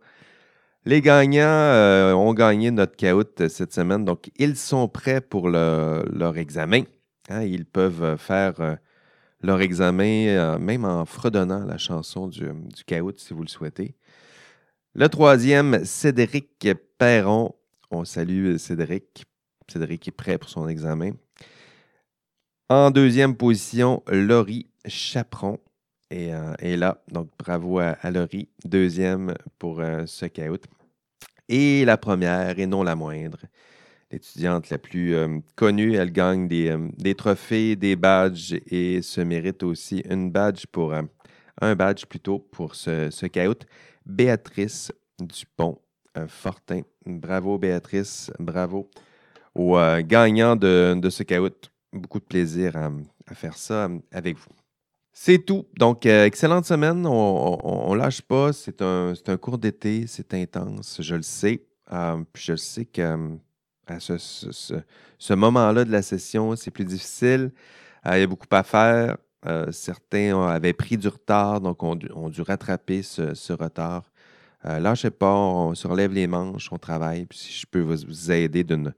[0.86, 6.04] Les gagnants euh, ont gagné notre caout cette semaine, donc ils sont prêts pour le,
[6.12, 6.84] leur examen.
[7.30, 8.76] Hein, ils peuvent faire euh,
[9.42, 13.96] leur examen euh, même en fredonnant la chanson du, du caout si vous le souhaitez.
[14.94, 16.68] Le troisième, Cédric
[16.98, 17.56] Perron.
[17.90, 19.24] On salue Cédric.
[19.72, 21.12] Cédric est prêt pour son examen.
[22.68, 25.60] En deuxième position, Laurie Chaperon
[26.14, 27.02] euh, là.
[27.12, 28.50] Donc, bravo à, Laurie.
[28.66, 30.62] Deuxième pour euh, ce caout.
[31.50, 33.40] Et la première, et non la moindre,
[34.12, 35.96] l'étudiante la plus euh, connue.
[35.96, 40.94] Elle gagne des, trophées, des badges et se mérite aussi une badge pour
[41.62, 43.66] un badge plutôt pour ce, ce caout.
[44.06, 45.80] Béatrice Dupont
[46.28, 46.82] Fortin.
[47.06, 48.90] Bravo Béatrice, bravo
[49.56, 52.92] aux gagnants de, de ce caout beaucoup de plaisir à,
[53.34, 54.63] faire ça avec vous.
[55.14, 55.68] C'est tout.
[55.78, 57.06] Donc, euh, excellente semaine.
[57.06, 58.52] On ne lâche pas.
[58.52, 60.08] C'est un, un, cours d'été.
[60.08, 60.98] C'est intense.
[61.02, 61.64] Je le sais.
[61.92, 63.16] Euh, puis je sais qu'à
[64.00, 67.52] ce, ce, moment-là de la session, c'est plus difficile.
[68.08, 69.18] Euh, il y a beaucoup à faire.
[69.72, 74.12] certains avaient pris du retard, donc ont, ont dû rattraper ce, retard.
[74.64, 75.34] lâchez pas.
[75.34, 76.70] On se relève les manches.
[76.72, 77.26] On travaille.
[77.28, 78.94] Puis si je peux vous aider d'une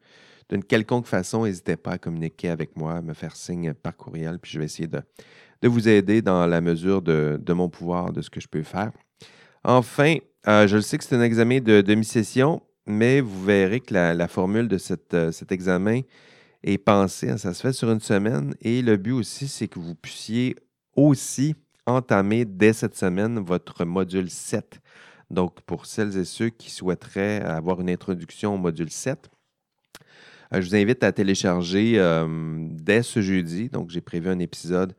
[0.50, 4.52] d'une quelconque façon, n'hésitez pas à communiquer avec moi, me faire signe par courriel, puis
[4.52, 5.02] je vais essayer de,
[5.64, 8.92] vous aider dans la mesure de, mon pouvoir, de ce que je peux faire.
[9.64, 13.94] Enfin, euh, je le sais que c'est un examen de demi-session, mais vous verrez que
[13.94, 14.78] la, formule de
[15.14, 16.02] euh, cet examen
[16.64, 19.80] est pensée, hein, ça se fait sur une semaine, et le but aussi, c'est que
[19.80, 20.56] vous puissiez
[20.96, 24.80] aussi entamer dès cette semaine votre module 7.
[25.32, 29.30] Donc, pour celles et ceux qui souhaiteraient avoir une introduction au module 7,
[30.54, 32.00] euh, je vous invite à télécharger
[32.70, 33.70] dès ce jeudi.
[33.70, 34.94] Donc, j'ai prévu un épisode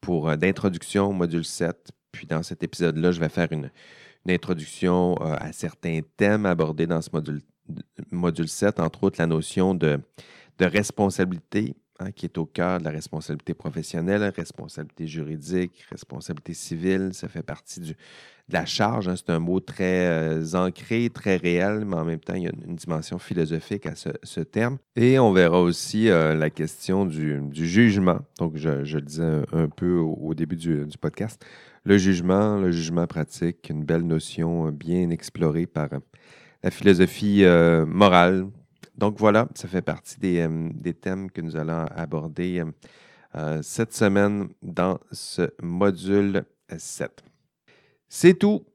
[0.00, 1.90] pour euh, d'introduction au module 7.
[2.12, 3.70] Puis dans cet épisode-là, je vais faire une,
[4.28, 7.40] introduction à certains thèmes abordés dans ce module,
[8.10, 9.98] module 7, entre autres la notion de
[10.60, 17.10] responsabilité, Hein, qui est au cœur de la responsabilité professionnelle, responsabilité juridique, responsabilité civile.
[17.12, 17.94] Ça fait partie de
[18.48, 19.06] la charge.
[19.08, 19.16] Hein.
[19.16, 22.52] C'est un mot très euh, ancré, très réel, mais en même temps, il y a
[22.66, 24.78] une, dimension philosophique à ce, terme.
[24.96, 28.20] Et on verra aussi euh, la question du, jugement.
[28.38, 31.44] Donc, je, le disais un, peu au, début du, podcast.
[31.84, 35.90] Le jugement, le jugement pratique, une belle notion bien explorée par
[36.62, 38.46] la philosophie euh, morale,
[39.00, 42.66] donc voilà, ça fait partie des, euh, thèmes que nous allons aborder euh,
[43.34, 46.44] euh, cette semaine dans ce module
[46.76, 47.24] 7.
[48.10, 48.66] C'est tout.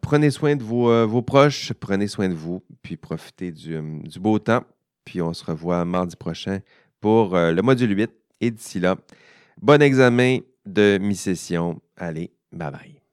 [0.00, 4.64] prenez soin de vos, proches, prenez soin de vous, puis profitez du, du, beau temps.
[5.04, 6.60] Puis on se revoit mardi prochain
[7.00, 8.10] pour le module 8.
[8.40, 8.96] Et d'ici là,
[9.60, 11.80] bon examen de mi-session.
[11.96, 13.05] Allez, bye bye.